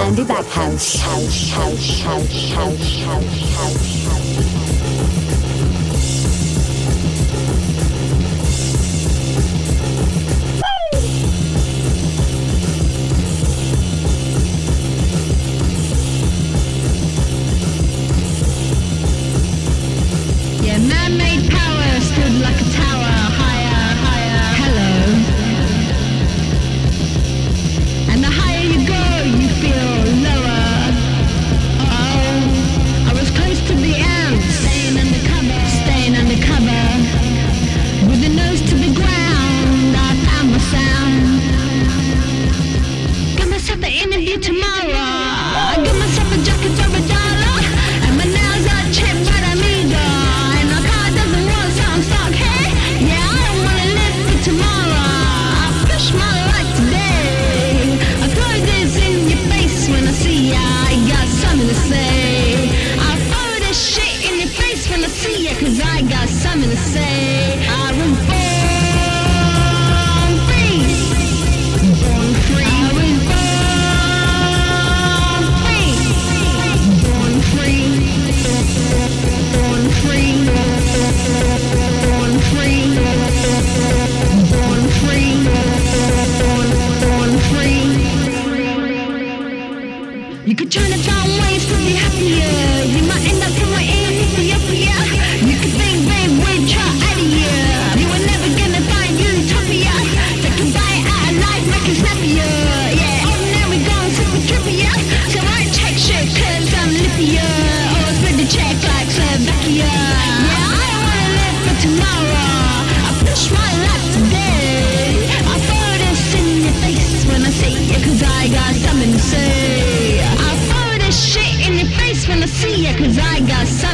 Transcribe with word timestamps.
Andy 0.00 0.22
Backhouse. 0.22 0.96
House, 0.96 1.50
house, 1.50 2.00
house, 2.00 2.00
house, 2.02 2.52
house, 2.52 3.02
house, 3.02 3.54
house. 3.56 4.07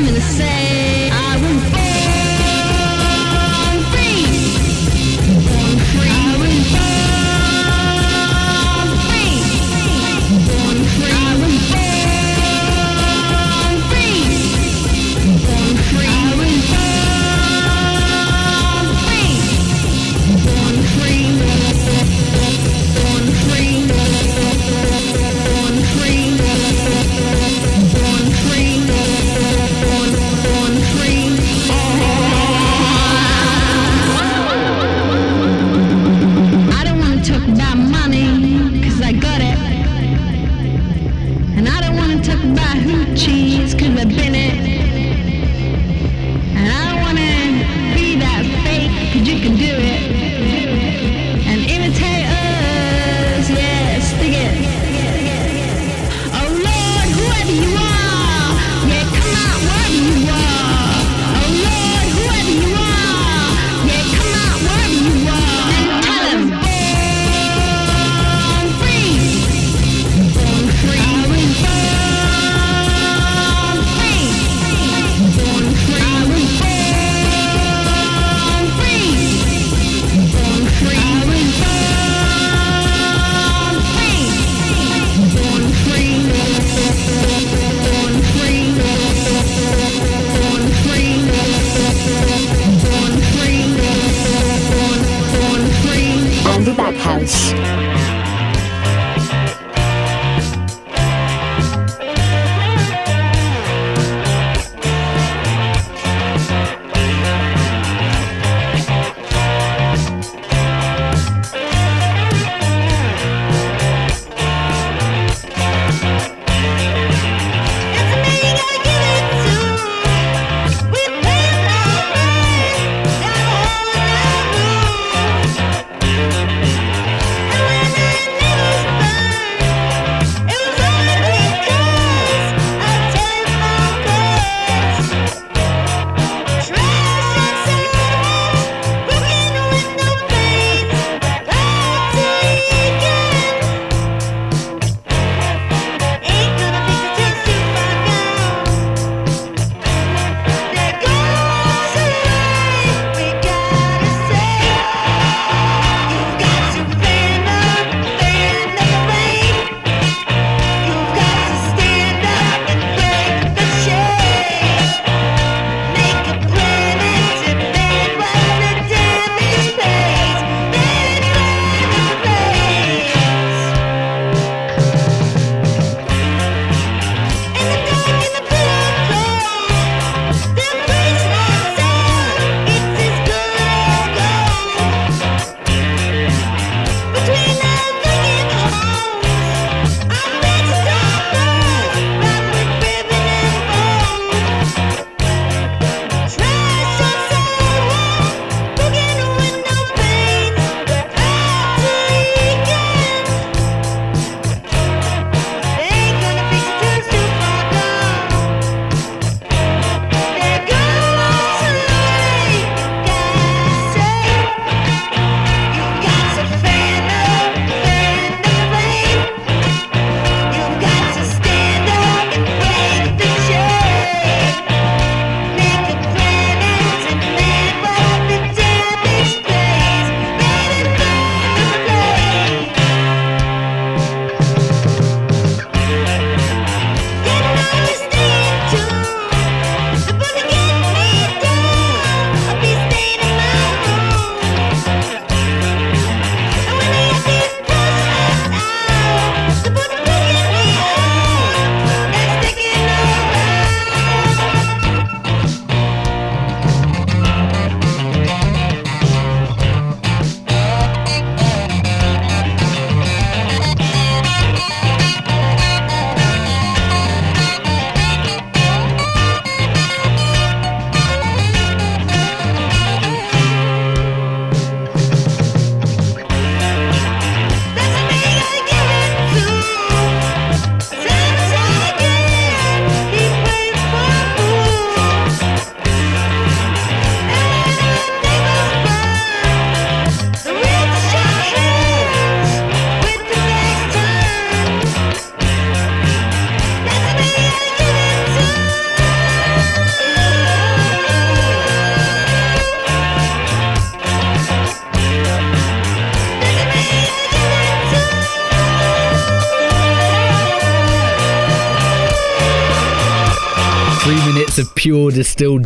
In 0.06 0.12
the 0.12 0.20
same. 0.20 0.53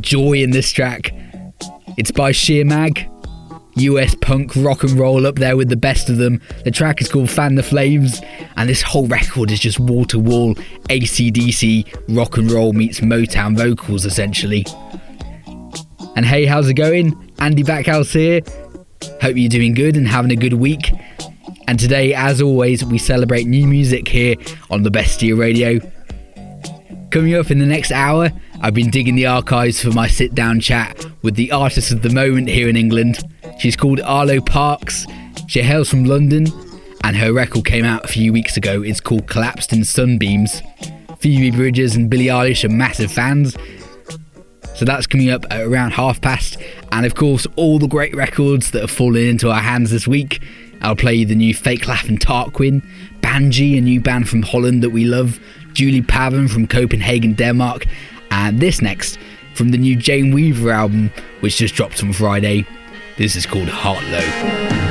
Joy 0.09 0.43
in 0.43 0.53
this 0.53 0.73
track. 0.73 1.13
It's 1.99 2.11
by 2.11 2.33
Sheer 2.33 2.65
Mag, 2.65 3.07
US 3.77 4.15
punk 4.15 4.57
rock 4.57 4.83
and 4.83 4.93
roll 4.93 5.27
up 5.27 5.35
there 5.35 5.55
with 5.55 5.69
the 5.69 5.77
best 5.77 6.09
of 6.09 6.17
them. 6.17 6.41
The 6.65 6.71
track 6.71 7.03
is 7.03 7.11
called 7.11 7.29
Fan 7.29 7.57
the 7.57 7.63
Flames, 7.63 8.23
and 8.57 8.71
this 8.71 8.81
whole 8.81 9.07
record 9.07 9.51
is 9.51 9.61
just 9.61 9.79
wall 9.79 10.07
to 10.07 10.19
wall 10.19 10.55
ACDC 10.89 12.17
rock 12.17 12.39
and 12.39 12.51
roll 12.51 12.73
meets 12.73 13.01
Motown 13.01 13.55
vocals 13.55 14.07
essentially. 14.07 14.65
And 16.17 16.25
hey, 16.25 16.47
how's 16.47 16.71
it 16.71 16.75
going? 16.75 17.31
Andy 17.39 17.63
Backhouse 17.63 18.11
here. 18.11 18.41
Hope 19.21 19.37
you're 19.37 19.51
doing 19.51 19.75
good 19.75 19.95
and 19.95 20.09
having 20.09 20.31
a 20.31 20.37
good 20.37 20.55
week. 20.55 20.91
And 21.69 21.79
today, 21.79 22.15
as 22.15 22.41
always, 22.41 22.83
we 22.83 22.97
celebrate 22.97 23.47
new 23.47 23.67
music 23.67 24.09
here 24.09 24.37
on 24.71 24.85
the 24.85 24.91
Bestia 24.91 25.37
Radio. 25.37 25.81
Coming 27.11 27.35
up 27.35 27.51
in 27.51 27.59
the 27.59 27.67
next 27.67 27.93
hour, 27.93 28.33
I've 28.61 28.75
been 28.75 28.91
digging 28.91 29.15
the 29.15 29.27
archives 29.27 29.81
for 29.81 29.91
my 29.93 30.09
sit 30.09 30.35
down 30.35 30.59
chat 30.59 31.07
with 31.23 31.37
the 31.37 31.53
artist 31.53 31.93
of 31.93 32.03
the 32.03 32.11
moment 32.11 32.49
here 32.49 32.69
in 32.69 32.77
England. 32.77 33.19
She's 33.59 33.77
called 33.77 34.01
Arlo 34.01 34.41
Parks. 34.41 35.07
She 35.47 35.63
hails 35.63 35.89
from 35.89 36.05
London, 36.05 36.47
and 37.05 37.17
her 37.17 37.33
record 37.33 37.65
came 37.65 37.85
out 37.85 38.05
a 38.05 38.09
few 38.09 38.33
weeks 38.33 38.57
ago. 38.57 38.83
It's 38.83 39.01
called 39.01 39.29
Collapsed 39.29 39.73
in 39.73 39.85
Sunbeams. 39.85 40.61
Phoebe 41.21 41.57
Bridgers 41.57 41.95
and 41.95 42.11
Billie 42.11 42.27
Eilish 42.27 42.65
are 42.65 42.69
massive 42.69 43.13
fans, 43.13 43.57
so 44.75 44.85
that's 44.85 45.07
coming 45.07 45.31
up 45.31 45.45
at 45.51 45.61
around 45.61 45.93
half 45.93 46.21
past. 46.21 46.57
And 46.91 47.07
of 47.07 47.15
course, 47.15 47.47
all 47.55 47.79
the 47.79 47.89
great 47.89 48.15
records 48.15 48.73
that 48.73 48.81
have 48.81 48.91
fallen 48.91 49.23
into 49.23 49.51
our 49.51 49.61
hands 49.61 49.91
this 49.91 50.09
week. 50.09 50.43
I'll 50.81 50.97
play 50.97 51.15
you 51.15 51.27
the 51.27 51.35
new 51.35 51.55
Fake 51.55 51.89
Laugh 51.89 52.09
and 52.09 52.21
Tarquin, 52.21 52.85
Banji, 53.21 53.77
a 53.79 53.81
new 53.81 54.01
band 54.01 54.29
from 54.29 54.43
Holland 54.43 54.83
that 54.83 54.91
we 54.91 55.05
love, 55.05 55.41
Julie 55.73 56.03
Pavan 56.03 56.49
from 56.49 56.69
Copenhagen, 56.69 57.35
Denmark, 57.35 57.87
and 58.31 58.61
this 58.61 58.81
next 58.81 59.19
from 59.55 59.71
the 59.71 59.79
new 59.79 59.97
Jane 59.97 60.33
Weaver 60.33 60.71
album, 60.71 61.11
which 61.41 61.57
just 61.57 61.75
dropped 61.75 62.03
on 62.03 62.13
Friday. 62.13 62.67
This 63.17 63.37
is 63.37 63.47
called 63.47 63.69
Heartlow. 63.69 64.88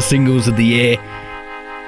Favourite 0.00 0.08
singles 0.08 0.48
of 0.48 0.56
the 0.56 0.64
year 0.64 0.96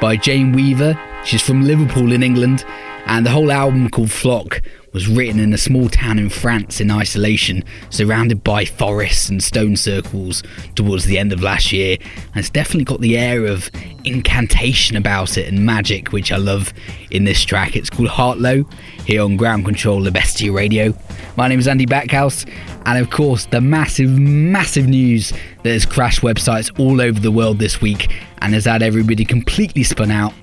by 0.01 0.17
Jane 0.17 0.53
Weaver. 0.53 0.99
She's 1.25 1.41
from 1.41 1.63
Liverpool 1.63 2.13
in 2.13 2.23
England, 2.23 2.65
and 3.07 3.25
the 3.25 3.31
whole 3.31 3.51
album 3.51 3.89
called 3.89 4.11
Flock 4.11 4.61
was 4.93 5.09
written 5.09 5.41
in 5.41 5.55
a 5.55 5.59
small 5.59 5.89
town 5.89 6.19
in 6.19 6.29
France 6.29 6.81
in 6.81 6.91
isolation, 6.91 7.65
surrounded 7.89 8.45
by 8.45 8.67
forests 8.67 9.31
and 9.31 9.43
stone 9.43 9.77
circles 9.77 10.43
towards 10.75 11.07
the 11.07 11.19
end 11.19 11.33
of 11.33 11.43
last 11.43 11.73
year. 11.73 11.97
And 12.01 12.37
it's 12.37 12.51
definitely 12.51 12.85
got 12.85 13.01
the 13.01 13.17
air 13.17 13.47
of 13.47 13.71
incantation 14.05 14.97
about 14.97 15.39
it 15.39 15.49
and 15.49 15.65
magic, 15.65 16.13
which 16.13 16.31
I 16.31 16.37
love 16.37 16.75
in 17.11 17.25
this 17.25 17.43
track. 17.43 17.77
It's 17.77 17.89
called 17.89 18.09
Heartlow 18.09 18.71
here 19.07 19.23
on 19.23 19.39
Ground 19.39 19.65
Control, 19.65 20.03
the 20.03 20.11
Bestia 20.11 20.53
Radio. 20.53 20.93
My 21.35 21.49
name 21.49 21.59
is 21.59 21.67
Andy 21.67 21.87
Backhouse, 21.87 22.47
and 22.85 22.99
of 22.99 23.09
course, 23.09 23.47
the 23.47 23.63
massive, 23.63 24.11
massive 24.11 24.87
news 24.87 25.33
that 25.63 25.73
has 25.73 25.87
crashed 25.87 26.21
websites 26.21 26.79
all 26.79 27.01
over 27.01 27.19
the 27.19 27.31
world 27.31 27.59
this 27.59 27.81
week 27.81 28.13
and 28.43 28.53
has 28.53 28.67
had 28.67 28.83
everybody 28.83 29.25
completely 29.25 29.83
spun 29.83 30.11
out 30.11 30.35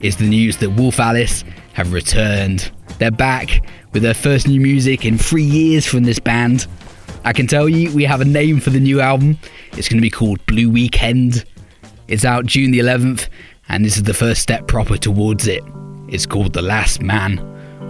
is 0.00 0.16
the 0.16 0.26
news 0.26 0.56
that 0.58 0.70
Wolf 0.70 1.00
Alice 1.00 1.44
have 1.74 1.92
returned. 1.92 2.70
They're 2.98 3.10
back 3.10 3.62
with 3.92 4.02
their 4.02 4.14
first 4.14 4.48
new 4.48 4.58
music 4.58 5.04
in 5.04 5.18
three 5.18 5.42
years 5.42 5.84
from 5.84 6.04
this 6.04 6.18
band. 6.18 6.66
I 7.24 7.34
can 7.34 7.46
tell 7.46 7.68
you, 7.68 7.94
we 7.94 8.04
have 8.04 8.22
a 8.22 8.24
name 8.24 8.58
for 8.58 8.70
the 8.70 8.80
new 8.80 9.02
album. 9.02 9.38
It's 9.72 9.88
going 9.88 9.98
to 9.98 10.02
be 10.02 10.08
called 10.08 10.44
Blue 10.46 10.70
Weekend. 10.70 11.44
It's 12.06 12.24
out 12.24 12.46
June 12.46 12.70
the 12.70 12.78
11th, 12.78 13.28
and 13.68 13.84
this 13.84 13.98
is 13.98 14.04
the 14.04 14.14
first 14.14 14.40
step 14.40 14.66
proper 14.66 14.96
towards 14.96 15.46
it. 15.46 15.62
It's 16.08 16.24
called 16.24 16.54
The 16.54 16.62
Last 16.62 17.02
Man 17.02 17.38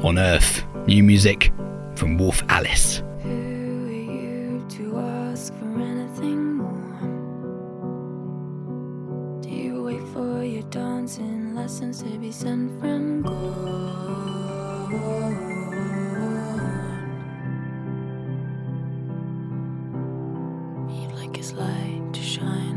on 0.03 0.19
Earth. 0.19 0.65
New 0.89 1.05
music 1.05 1.53
from 1.99 2.17
Wolf 2.17 2.43
Alice. 2.49 3.03
Who 3.25 3.89
are 3.89 4.03
you 4.15 4.65
to 4.69 4.99
ask 5.01 5.53
for 5.55 5.67
anything 5.81 6.55
more? 6.55 7.01
Do 9.43 9.49
you 9.51 9.83
wait 9.83 10.05
for 10.15 10.45
your 10.45 10.63
dancing 10.71 11.57
lessons 11.57 12.01
to 12.05 12.19
be 12.19 12.31
sent 12.31 12.81
from 12.81 13.23
God? 13.23 13.35
Like 21.17 21.37
his 21.37 21.53
light 21.53 22.13
to 22.13 22.23
shine 22.23 22.68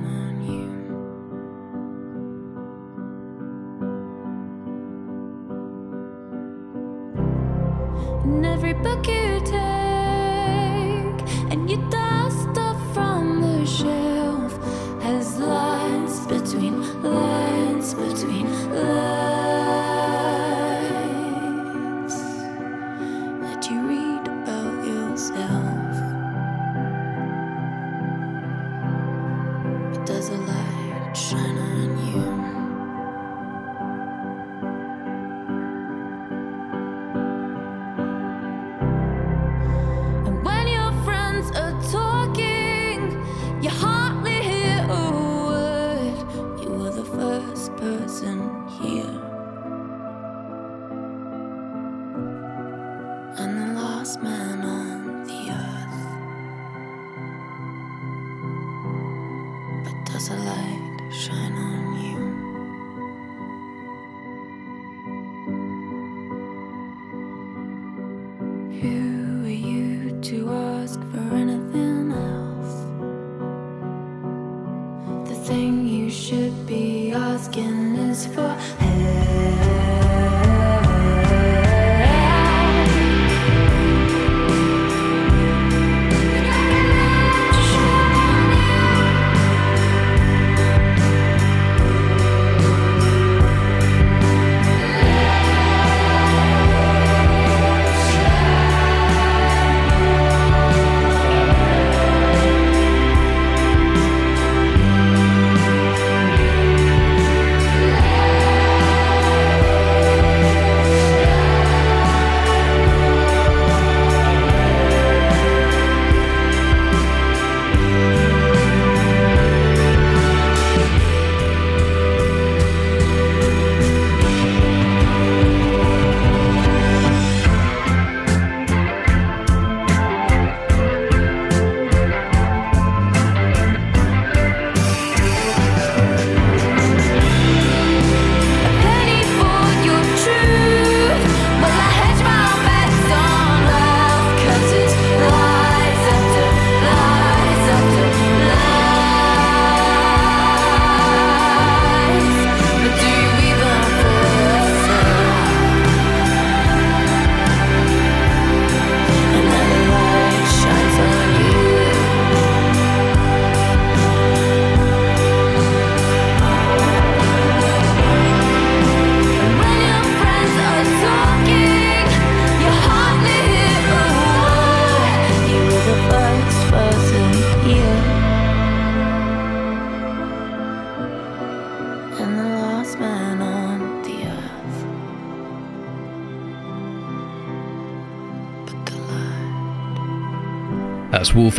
shelf, 13.65 14.57
has 15.01 15.39
lines 15.39 15.80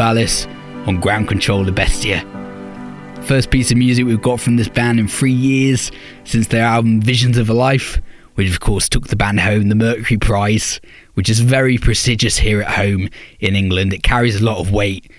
Alice 0.02 0.47
on 0.87 1.00
Ground 1.00 1.28
Control 1.28 1.64
the 1.64 1.73
Bestia. 1.73 2.21
First 3.23 3.50
piece 3.50 3.71
of 3.71 3.76
music 3.76 4.04
we've 4.04 4.21
got 4.21 4.40
from 4.40 4.56
this 4.56 4.68
band 4.68 4.99
in 4.99 5.06
three 5.06 5.32
years 5.32 5.92
since 6.25 6.49
their 6.49 6.64
album 6.64 7.00
Visions 7.00 7.38
of 7.38 7.49
a 7.49 7.54
Life, 7.54 8.02
which 8.35 8.50
of 8.50 8.59
course 8.59 8.88
took 8.88 9.06
the 9.06 9.16
band 9.16 9.38
home 9.38 9.68
the 9.68 9.76
Mercury 9.76 10.18
Prize, 10.18 10.80
which 11.14 11.28
is 11.28 11.38
very 11.38 11.78
prestigious 11.78 12.37
here 12.37 12.61
at 12.61 12.73
home 12.73 13.09
in 13.38 13.54
England. 13.54 13.92
It 13.92 14.02
carries 14.02 14.40
a 14.40 14.44
lot 14.44 14.59
of 14.59 14.73
weight, 14.73 15.11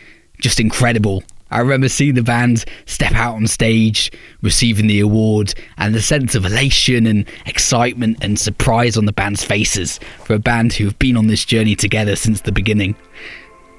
just 0.42 0.60
incredible. 0.60 1.24
I 1.50 1.60
remember 1.60 1.88
seeing 1.88 2.16
the 2.16 2.24
band 2.24 2.66
step 2.86 3.14
out 3.14 3.36
on 3.36 3.48
stage, 3.48 4.12
receiving 4.42 4.88
the 4.88 5.00
award, 5.00 5.54
and 5.78 5.96
the 5.96 6.02
sense 6.02 6.36
of 6.36 6.46
elation 6.46 7.06
and 7.06 7.26
excitement 7.46 8.18
and 8.22 8.38
surprise 8.38 8.98
on 8.98 9.06
the 9.06 9.14
band's 9.14 9.44
faces 9.46 10.00
for 10.26 10.34
a 10.34 10.40
band 10.40 10.74
who 10.74 10.86
have 10.86 11.00
been 11.00 11.16
on 11.16 11.28
this 11.28 11.46
journey 11.46 11.76
together 11.76 12.16
since 12.16 12.42
the 12.42 12.52
beginning. 12.52 12.96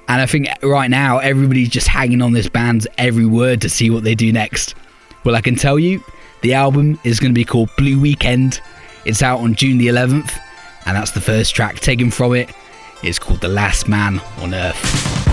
And 0.07 0.21
I 0.21 0.25
think 0.25 0.47
right 0.61 0.89
now 0.89 1.17
everybody's 1.17 1.69
just 1.69 1.87
hanging 1.87 2.21
on 2.21 2.33
this 2.33 2.47
band's 2.47 2.85
every 2.97 3.25
word 3.25 3.61
to 3.61 3.69
see 3.69 3.89
what 3.89 4.03
they 4.03 4.15
do 4.15 4.31
next. 4.31 4.75
Well, 5.23 5.35
I 5.35 5.41
can 5.41 5.55
tell 5.55 5.79
you, 5.79 6.03
the 6.41 6.53
album 6.53 6.99
is 7.03 7.19
going 7.19 7.31
to 7.31 7.35
be 7.35 7.45
called 7.45 7.69
Blue 7.77 7.99
Weekend. 7.99 8.61
It's 9.05 9.23
out 9.23 9.39
on 9.39 9.55
June 9.55 9.77
the 9.79 9.87
11th, 9.87 10.31
and 10.85 10.95
that's 10.95 11.11
the 11.11 11.21
first 11.21 11.55
track 11.55 11.79
taken 11.79 12.11
from 12.11 12.35
it. 12.35 12.51
It's 13.01 13.17
called 13.17 13.41
The 13.41 13.47
Last 13.47 13.87
Man 13.87 14.19
on 14.39 14.53
Earth. 14.53 15.24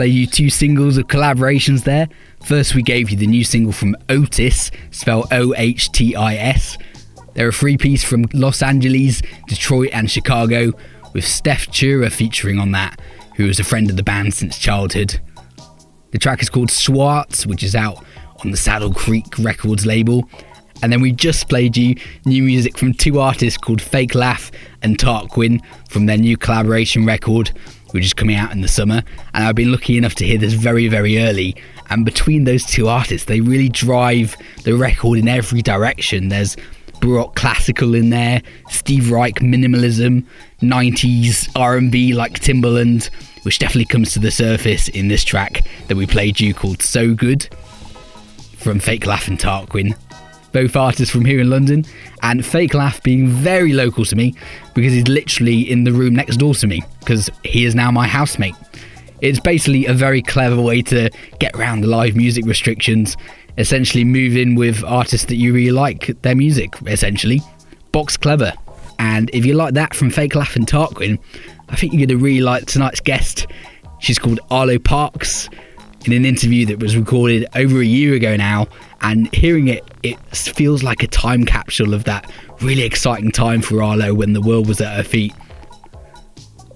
Played 0.00 0.14
you 0.14 0.26
two 0.26 0.48
singles 0.48 0.96
of 0.96 1.08
collaborations 1.08 1.84
there. 1.84 2.08
First, 2.46 2.74
we 2.74 2.80
gave 2.80 3.10
you 3.10 3.18
the 3.18 3.26
new 3.26 3.44
single 3.44 3.70
from 3.70 3.94
Ohtis, 4.08 4.70
spelled 4.92 5.26
O 5.30 5.52
H 5.58 5.92
T 5.92 6.16
I 6.16 6.36
S. 6.36 6.78
They're 7.34 7.50
a 7.50 7.52
three 7.52 7.76
piece 7.76 8.02
from 8.02 8.24
Los 8.32 8.62
Angeles, 8.62 9.20
Detroit, 9.46 9.90
and 9.92 10.10
Chicago, 10.10 10.72
with 11.12 11.26
Steph 11.26 11.66
Chura 11.66 12.10
featuring 12.10 12.58
on 12.58 12.72
that, 12.72 12.98
who 13.36 13.44
is 13.44 13.60
a 13.60 13.62
friend 13.62 13.90
of 13.90 13.96
the 13.96 14.02
band 14.02 14.32
since 14.32 14.58
childhood. 14.58 15.20
The 16.12 16.18
track 16.18 16.40
is 16.40 16.48
called 16.48 16.70
Swartz, 16.70 17.46
which 17.46 17.62
is 17.62 17.74
out 17.74 18.02
on 18.42 18.52
the 18.52 18.56
Saddle 18.56 18.94
Creek 18.94 19.38
Records 19.38 19.84
label. 19.84 20.26
And 20.82 20.90
then 20.90 21.02
we 21.02 21.12
just 21.12 21.50
played 21.50 21.76
you 21.76 21.94
new 22.24 22.42
music 22.42 22.78
from 22.78 22.94
two 22.94 23.20
artists 23.20 23.58
called 23.58 23.82
Fake 23.82 24.14
Laugh 24.14 24.50
and 24.80 24.96
Tarquin 24.96 25.60
from 25.90 26.06
their 26.06 26.16
new 26.16 26.38
collaboration 26.38 27.04
record, 27.04 27.50
which 27.92 28.04
is 28.04 28.14
coming 28.14 28.36
out 28.36 28.52
in 28.52 28.60
the 28.60 28.68
summer. 28.68 29.02
And 29.34 29.44
I've 29.44 29.54
been 29.54 29.72
lucky 29.72 29.96
enough 29.96 30.14
to 30.16 30.26
hear 30.26 30.38
this 30.38 30.52
very, 30.52 30.88
very 30.88 31.18
early. 31.18 31.56
And 31.88 32.04
between 32.04 32.44
those 32.44 32.64
two 32.64 32.88
artists, 32.88 33.26
they 33.26 33.40
really 33.40 33.68
drive 33.68 34.36
the 34.64 34.74
record 34.74 35.18
in 35.18 35.28
every 35.28 35.62
direction. 35.62 36.28
There's 36.28 36.56
Baroque 37.00 37.34
classical 37.34 37.94
in 37.94 38.10
there, 38.10 38.42
Steve 38.68 39.10
Reich 39.10 39.36
minimalism, 39.36 40.24
90s 40.60 41.50
R&B 41.56 42.12
like 42.12 42.40
Timbaland, 42.40 43.10
which 43.44 43.58
definitely 43.58 43.86
comes 43.86 44.12
to 44.12 44.18
the 44.18 44.30
surface 44.30 44.88
in 44.88 45.08
this 45.08 45.24
track 45.24 45.66
that 45.88 45.96
we 45.96 46.06
played 46.06 46.38
you 46.38 46.52
called 46.52 46.82
So 46.82 47.14
Good 47.14 47.48
from 48.58 48.78
Fake 48.80 49.06
Laugh 49.06 49.28
and 49.28 49.38
Tarquin. 49.38 49.96
Both 50.52 50.76
artists 50.76 51.12
from 51.12 51.24
here 51.24 51.40
in 51.40 51.48
London, 51.48 51.84
and 52.22 52.44
Fake 52.44 52.74
Laugh 52.74 53.02
being 53.02 53.28
very 53.28 53.72
local 53.72 54.04
to 54.04 54.16
me 54.16 54.34
because 54.74 54.92
he's 54.92 55.08
literally 55.08 55.60
in 55.70 55.84
the 55.84 55.92
room 55.92 56.14
next 56.14 56.36
door 56.36 56.54
to 56.54 56.66
me 56.66 56.82
because 56.98 57.30
he 57.44 57.64
is 57.64 57.74
now 57.74 57.90
my 57.90 58.06
housemate. 58.06 58.54
It's 59.20 59.38
basically 59.38 59.86
a 59.86 59.92
very 59.92 60.22
clever 60.22 60.60
way 60.60 60.82
to 60.82 61.10
get 61.38 61.54
around 61.54 61.82
the 61.82 61.86
live 61.88 62.16
music 62.16 62.46
restrictions, 62.46 63.16
essentially 63.58 64.04
move 64.04 64.36
in 64.36 64.54
with 64.54 64.82
artists 64.84 65.26
that 65.26 65.36
you 65.36 65.52
really 65.52 65.72
like 65.72 66.20
their 66.22 66.34
music, 66.34 66.74
essentially. 66.86 67.40
Box 67.92 68.16
clever. 68.16 68.52
And 68.98 69.30
if 69.32 69.44
you 69.44 69.54
like 69.54 69.74
that 69.74 69.94
from 69.94 70.10
Fake 70.10 70.34
Laugh 70.34 70.56
and 70.56 70.66
Tarquin, 70.66 71.18
I 71.68 71.76
think 71.76 71.92
you're 71.92 72.06
going 72.06 72.18
to 72.18 72.24
really 72.24 72.40
like 72.40 72.66
tonight's 72.66 73.00
guest. 73.00 73.46
She's 73.98 74.18
called 74.18 74.40
Arlo 74.50 74.78
Parks 74.78 75.48
in 76.04 76.12
an 76.12 76.24
interview 76.24 76.66
that 76.66 76.80
was 76.80 76.96
recorded 76.96 77.46
over 77.54 77.80
a 77.80 77.84
year 77.84 78.14
ago 78.14 78.36
now. 78.36 78.66
And 79.02 79.32
hearing 79.34 79.68
it, 79.68 79.84
it 80.02 80.18
feels 80.34 80.82
like 80.82 81.02
a 81.02 81.06
time 81.06 81.44
capsule 81.44 81.94
of 81.94 82.04
that 82.04 82.30
really 82.60 82.82
exciting 82.82 83.30
time 83.30 83.62
for 83.62 83.82
Arlo 83.82 84.14
when 84.14 84.32
the 84.32 84.40
world 84.40 84.68
was 84.68 84.80
at 84.80 84.96
her 84.96 85.02
feet. 85.02 85.34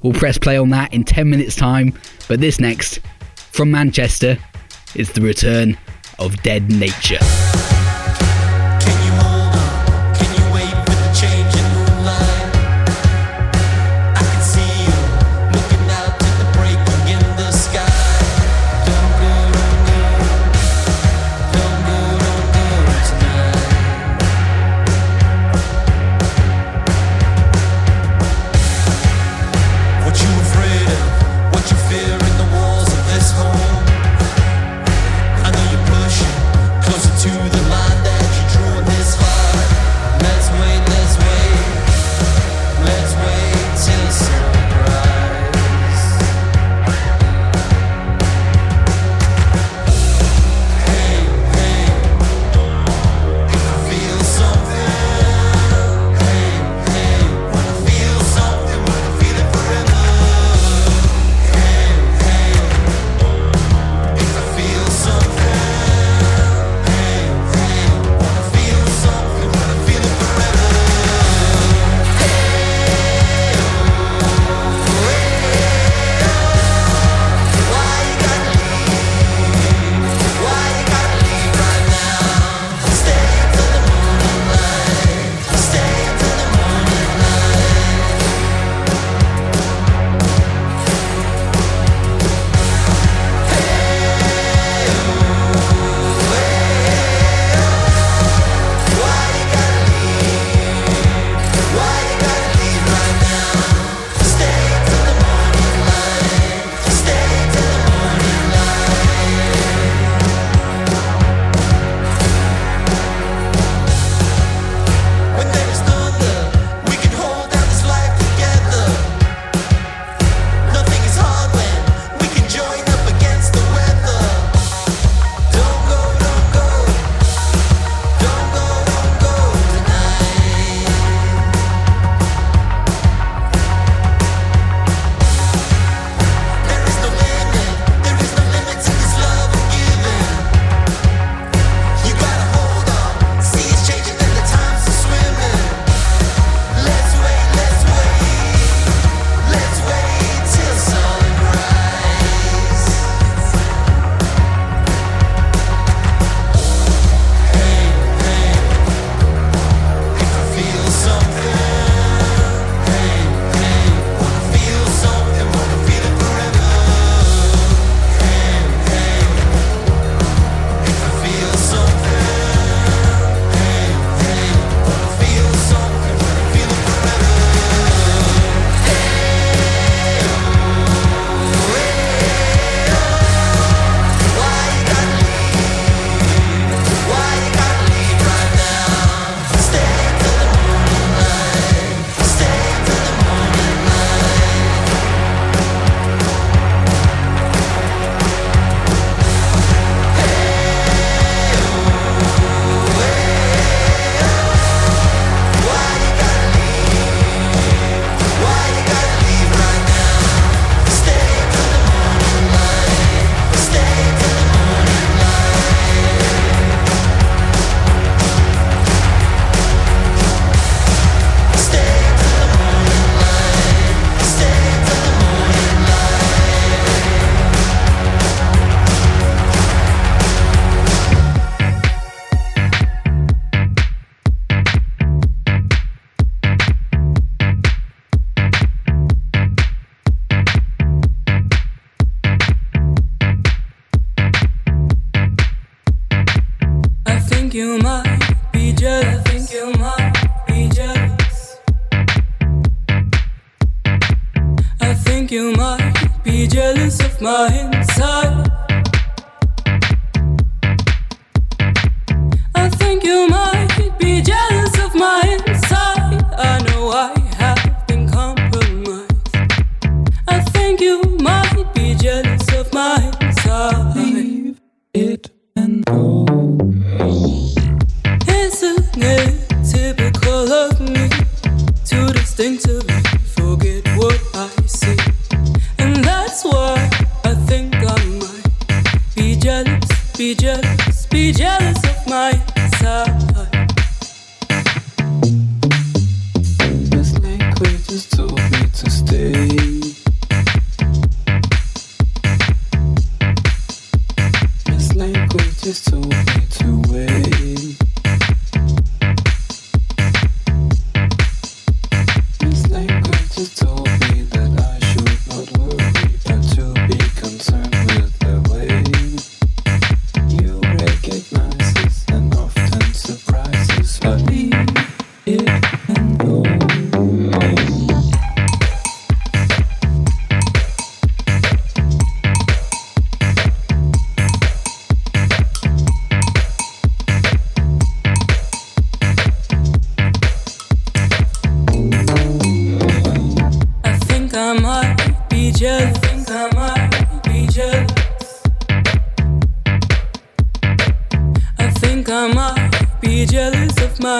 We'll 0.02 0.12
press 0.12 0.36
play 0.36 0.58
on 0.58 0.70
that 0.70 0.92
in 0.92 1.04
10 1.04 1.28
minutes' 1.28 1.56
time. 1.56 1.98
But 2.28 2.40
this 2.40 2.60
next, 2.60 3.00
from 3.36 3.70
Manchester, 3.70 4.38
is 4.94 5.12
the 5.12 5.20
return 5.20 5.78
of 6.18 6.42
Dead 6.42 6.70
Nature. 6.70 7.18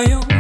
Jealous 0.03 0.25
of 0.25 0.29
my 0.29 0.34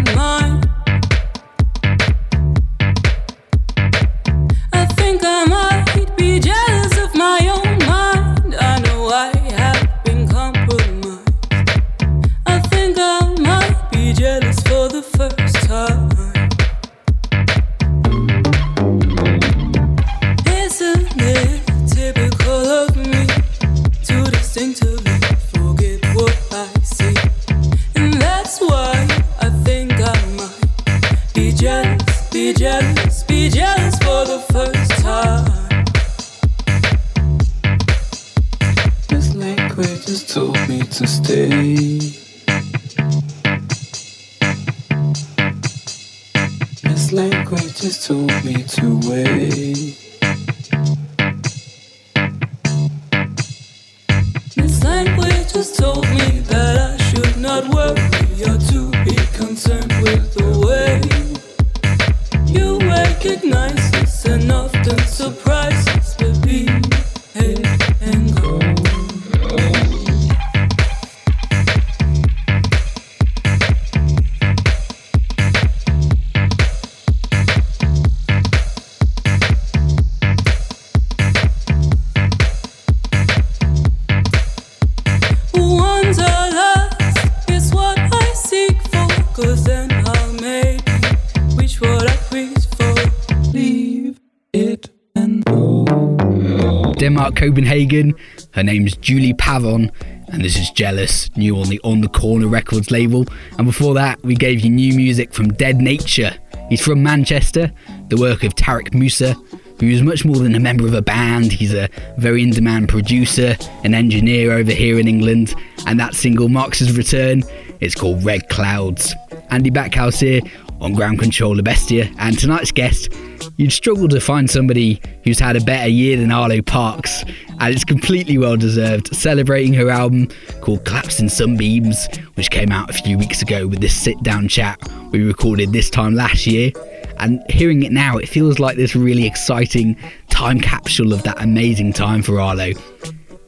Copenhagen. 97.44 98.14
Her 98.52 98.62
name's 98.62 98.96
Julie 98.96 99.35
Pavon, 99.35 99.92
and 100.28 100.42
this 100.42 100.57
is 100.57 100.70
Jealous, 100.70 101.28
new 101.37 101.59
on 101.59 101.68
the 101.68 101.78
On 101.85 102.00
the 102.00 102.09
Corner 102.09 102.46
Records 102.46 102.90
label. 102.90 103.26
And 103.59 103.66
before 103.66 103.92
that, 103.92 104.22
we 104.22 104.35
gave 104.35 104.61
you 104.61 104.70
new 104.70 104.94
music 104.94 105.35
from 105.35 105.48
Dead 105.52 105.76
Nature. 105.76 106.35
He's 106.70 106.83
from 106.83 107.02
Manchester, 107.02 107.70
the 108.09 108.16
work 108.16 108.44
of 108.44 108.54
Tarek 108.54 108.94
Musa, 108.94 109.35
who 109.78 109.88
is 109.88 110.00
much 110.00 110.24
more 110.24 110.37
than 110.37 110.54
a 110.54 110.61
member 110.61 110.87
of 110.87 110.94
a 110.94 111.02
band. 111.02 111.52
He's 111.52 111.74
a 111.74 111.90
very 112.16 112.42
in 112.42 112.48
demand 112.48 112.88
producer, 112.88 113.59
an 113.85 113.92
engineer 113.92 114.52
over 114.52 114.72
here 114.72 114.98
in 114.98 115.07
England, 115.07 115.54
and 115.87 116.00
that 116.00 116.14
single 116.14 116.48
marks 116.48 116.78
his 116.78 116.96
return. 116.96 117.42
It's 117.80 117.94
called 117.94 118.24
Red 118.24 118.48
Clouds. 118.48 119.14
Andy 119.50 119.70
Backhouse 119.70 120.18
here 120.18 120.40
on 120.85 120.92
Ground 120.92 121.18
Control 121.18 121.57
the 121.57 121.62
Bestia, 121.62 122.11
and 122.18 122.38
tonight's 122.38 122.70
guest, 122.70 123.11
you'd 123.57 123.73
struggle 123.73 124.07
to 124.09 124.20
find 124.20 124.51
somebody 124.51 125.01
who's 125.25 125.38
had 125.38 125.57
a 125.57 125.61
better 125.61 125.88
year 125.88 126.16
than 126.18 126.31
Arlo 126.31 126.61
Parks, 126.61 127.25
and 127.59 127.75
it's 127.75 127.85
completely 127.85 128.37
well 128.37 128.57
deserved. 128.57 129.14
Celebrating 129.14 129.73
her 129.73 129.88
album 129.88 130.29
called 130.61 130.85
Collapsed 130.85 131.20
in 131.20 131.29
Sunbeams, 131.29 132.07
which 132.35 132.51
came 132.51 132.70
out 132.70 132.90
a 132.90 132.92
few 132.92 133.16
weeks 133.16 133.40
ago 133.40 133.66
with 133.66 133.81
this 133.81 133.97
sit 133.97 134.23
down 134.23 134.47
chat 134.47 134.79
we 135.11 135.23
recorded 135.23 135.73
this 135.73 135.88
time 135.88 136.14
last 136.14 136.47
year. 136.47 136.70
And 137.18 137.40
hearing 137.49 137.83
it 137.85 137.92
now, 137.92 138.18
it 138.18 138.29
feels 138.29 138.59
like 138.59 138.77
this 138.77 138.94
really 138.94 139.27
exciting 139.27 139.97
time 140.29 140.61
capsule 140.61 141.12
of 141.12 141.23
that 141.23 141.40
amazing 141.40 141.92
time 141.92 142.23
for 142.23 142.40
Arlo. 142.40 142.73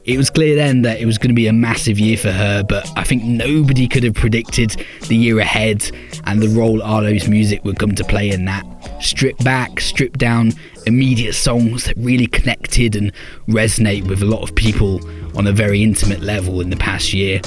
It 0.07 0.17
was 0.17 0.29
clear 0.29 0.55
then 0.55 0.83
that 0.83 1.01
it 1.01 1.05
was 1.05 1.17
going 1.17 1.31
to 1.31 1.35
be 1.35 1.47
a 1.47 1.53
massive 1.53 1.99
year 1.99 2.15
for 2.15 2.31
her, 2.31 2.63
but 2.63 2.89
I 2.95 3.03
think 3.03 3.25
nobody 3.25 3.89
could 3.89 4.03
have 4.03 4.13
predicted 4.13 4.81
the 5.09 5.17
year 5.17 5.37
ahead 5.39 5.91
and 6.23 6.41
the 6.41 6.47
role 6.47 6.81
Arlo's 6.81 7.27
music 7.27 7.65
would 7.65 7.77
come 7.77 7.93
to 7.93 8.05
play 8.05 8.29
in 8.29 8.45
that. 8.45 8.65
Stripped 9.01 9.43
back, 9.43 9.81
stripped 9.81 10.17
down, 10.17 10.53
immediate 10.85 11.33
songs 11.33 11.83
that 11.83 11.97
really 11.97 12.25
connected 12.25 12.95
and 12.95 13.11
resonate 13.49 14.07
with 14.07 14.21
a 14.21 14.25
lot 14.25 14.43
of 14.43 14.55
people 14.55 15.01
on 15.37 15.45
a 15.45 15.51
very 15.51 15.83
intimate 15.83 16.21
level 16.21 16.61
in 16.61 16.69
the 16.69 16.77
past 16.77 17.13
year. 17.13 17.41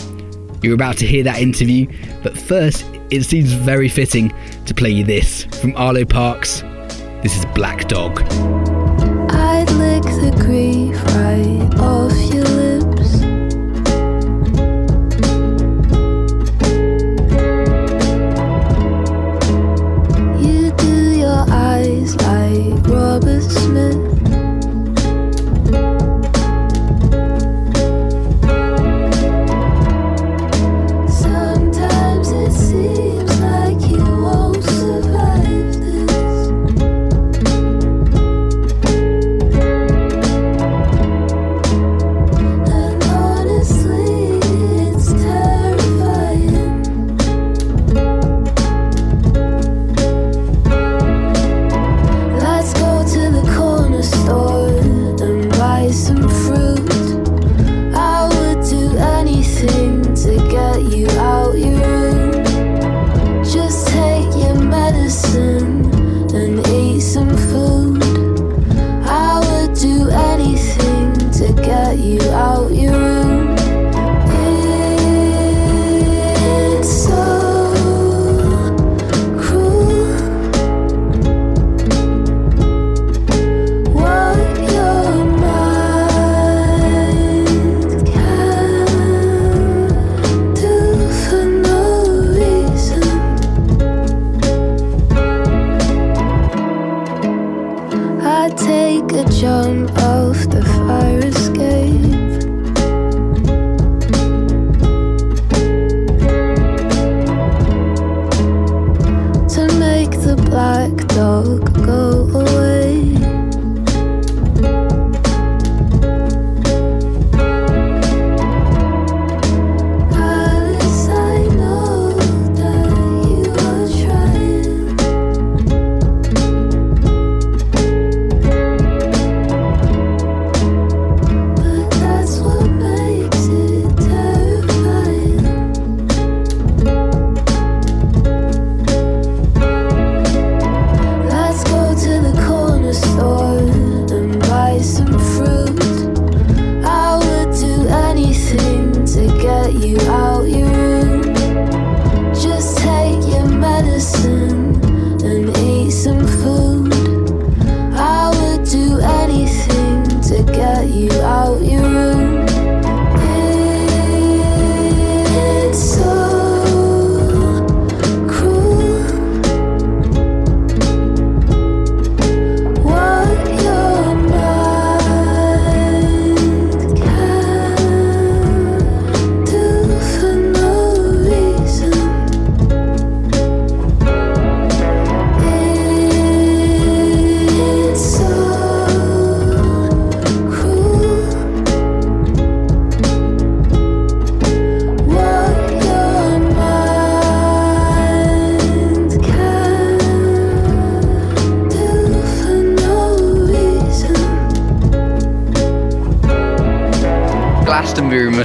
You're 0.60 0.74
about 0.74 0.98
to 0.98 1.06
hear 1.06 1.24
that 1.24 1.40
interview, 1.40 1.86
but 2.22 2.36
first, 2.36 2.84
it 3.08 3.22
seems 3.22 3.54
very 3.54 3.88
fitting 3.88 4.34
to 4.66 4.74
play 4.74 4.90
you 4.90 5.04
this 5.04 5.44
from 5.62 5.74
Arlo 5.76 6.04
Parks. 6.04 6.60
This 7.22 7.38
is 7.38 7.46
Black 7.54 7.88
Dog. 7.88 8.20
Like 23.22 23.59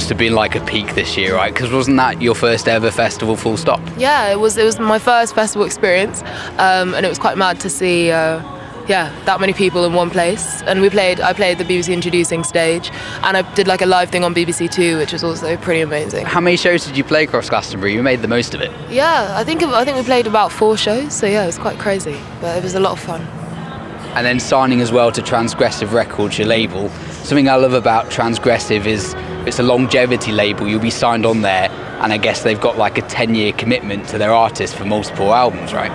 must 0.06 0.12
have 0.12 0.20
been 0.20 0.36
like 0.36 0.54
a 0.54 0.64
peak 0.66 0.94
this 0.94 1.18
year, 1.18 1.34
right? 1.34 1.52
Because 1.52 1.72
wasn't 1.72 1.98
that 1.98 2.22
your 2.22 2.36
first 2.36 2.68
ever 2.68 2.92
festival? 2.92 3.36
Full 3.36 3.58
stop. 3.58 3.82
Yeah, 3.98 4.32
it 4.32 4.40
was 4.40 4.56
it 4.56 4.64
was 4.64 4.78
my 4.78 5.00
first 5.00 5.34
festival 5.34 5.66
experience, 5.66 6.22
um, 6.60 6.94
and 6.94 7.04
it 7.04 7.10
was 7.10 7.18
quite 7.18 7.40
mad 7.40 7.60
to 7.62 7.72
see. 7.72 8.12
Uh, 8.12 8.40
yeah, 8.88 9.12
that 9.26 9.40
many 9.42 9.52
people 9.52 9.84
in 9.84 9.94
one 9.94 10.12
place, 10.12 10.62
and 10.68 10.80
we 10.80 10.92
played. 10.92 11.20
I 11.22 11.34
played 11.34 11.58
the 11.58 11.64
BBC 11.64 11.92
introducing 11.92 12.44
stage, 12.44 12.92
and 13.24 13.36
I 13.36 13.42
did 13.56 13.68
like 13.68 13.82
a 13.82 13.88
live 13.88 14.12
thing 14.12 14.24
on 14.24 14.36
BBC 14.36 14.70
Two, 14.70 14.98
which 14.98 15.12
was 15.12 15.24
also 15.24 15.58
pretty 15.58 15.82
amazing. 15.82 16.28
How 16.28 16.40
many 16.40 16.56
shows 16.56 16.86
did 16.86 16.96
you 16.96 17.04
play 17.04 17.24
across 17.24 17.50
Glastonbury? 17.50 17.96
You 17.96 18.04
made 18.04 18.22
the 18.22 18.28
most 18.28 18.54
of 18.54 18.62
it. 18.62 18.70
Yeah, 18.92 19.34
I 19.36 19.44
think 19.44 19.64
I 19.64 19.84
think 19.86 19.98
we 19.98 20.04
played 20.04 20.28
about 20.28 20.52
four 20.52 20.78
shows, 20.78 21.14
so 21.14 21.26
yeah, 21.26 21.46
it 21.46 21.48
was 21.48 21.58
quite 21.58 21.80
crazy, 21.80 22.20
but 22.42 22.56
it 22.56 22.62
was 22.64 22.76
a 22.76 22.80
lot 22.80 22.92
of 22.92 23.00
fun. 23.00 23.22
and 24.16 24.24
then 24.26 24.40
signing 24.40 24.82
as 24.82 24.92
well 24.92 25.12
to 25.12 25.22
Transgressive 25.22 25.92
Records, 25.92 26.38
your 26.38 26.48
label. 26.48 26.90
Something 27.26 27.50
I 27.50 27.56
love 27.56 27.74
about 27.74 28.12
Transgressive 28.12 28.86
is 28.86 29.16
it's 29.48 29.60
a 29.60 29.64
longevity 29.64 30.32
label. 30.32 30.68
You'll 30.68 30.80
be 30.82 30.90
signed 30.90 31.26
on 31.26 31.42
there, 31.42 31.70
and 32.02 32.12
I 32.12 32.18
guess 32.18 32.44
they've 32.44 32.60
got 32.60 32.78
like 32.78 32.98
a 32.98 33.02
10 33.02 33.36
year 33.36 33.54
commitment 33.54 34.08
to 34.10 34.18
their 34.18 34.34
artists 34.34 34.76
for 34.76 34.86
multiple 34.86 35.34
albums, 35.34 35.74
right? 35.74 35.92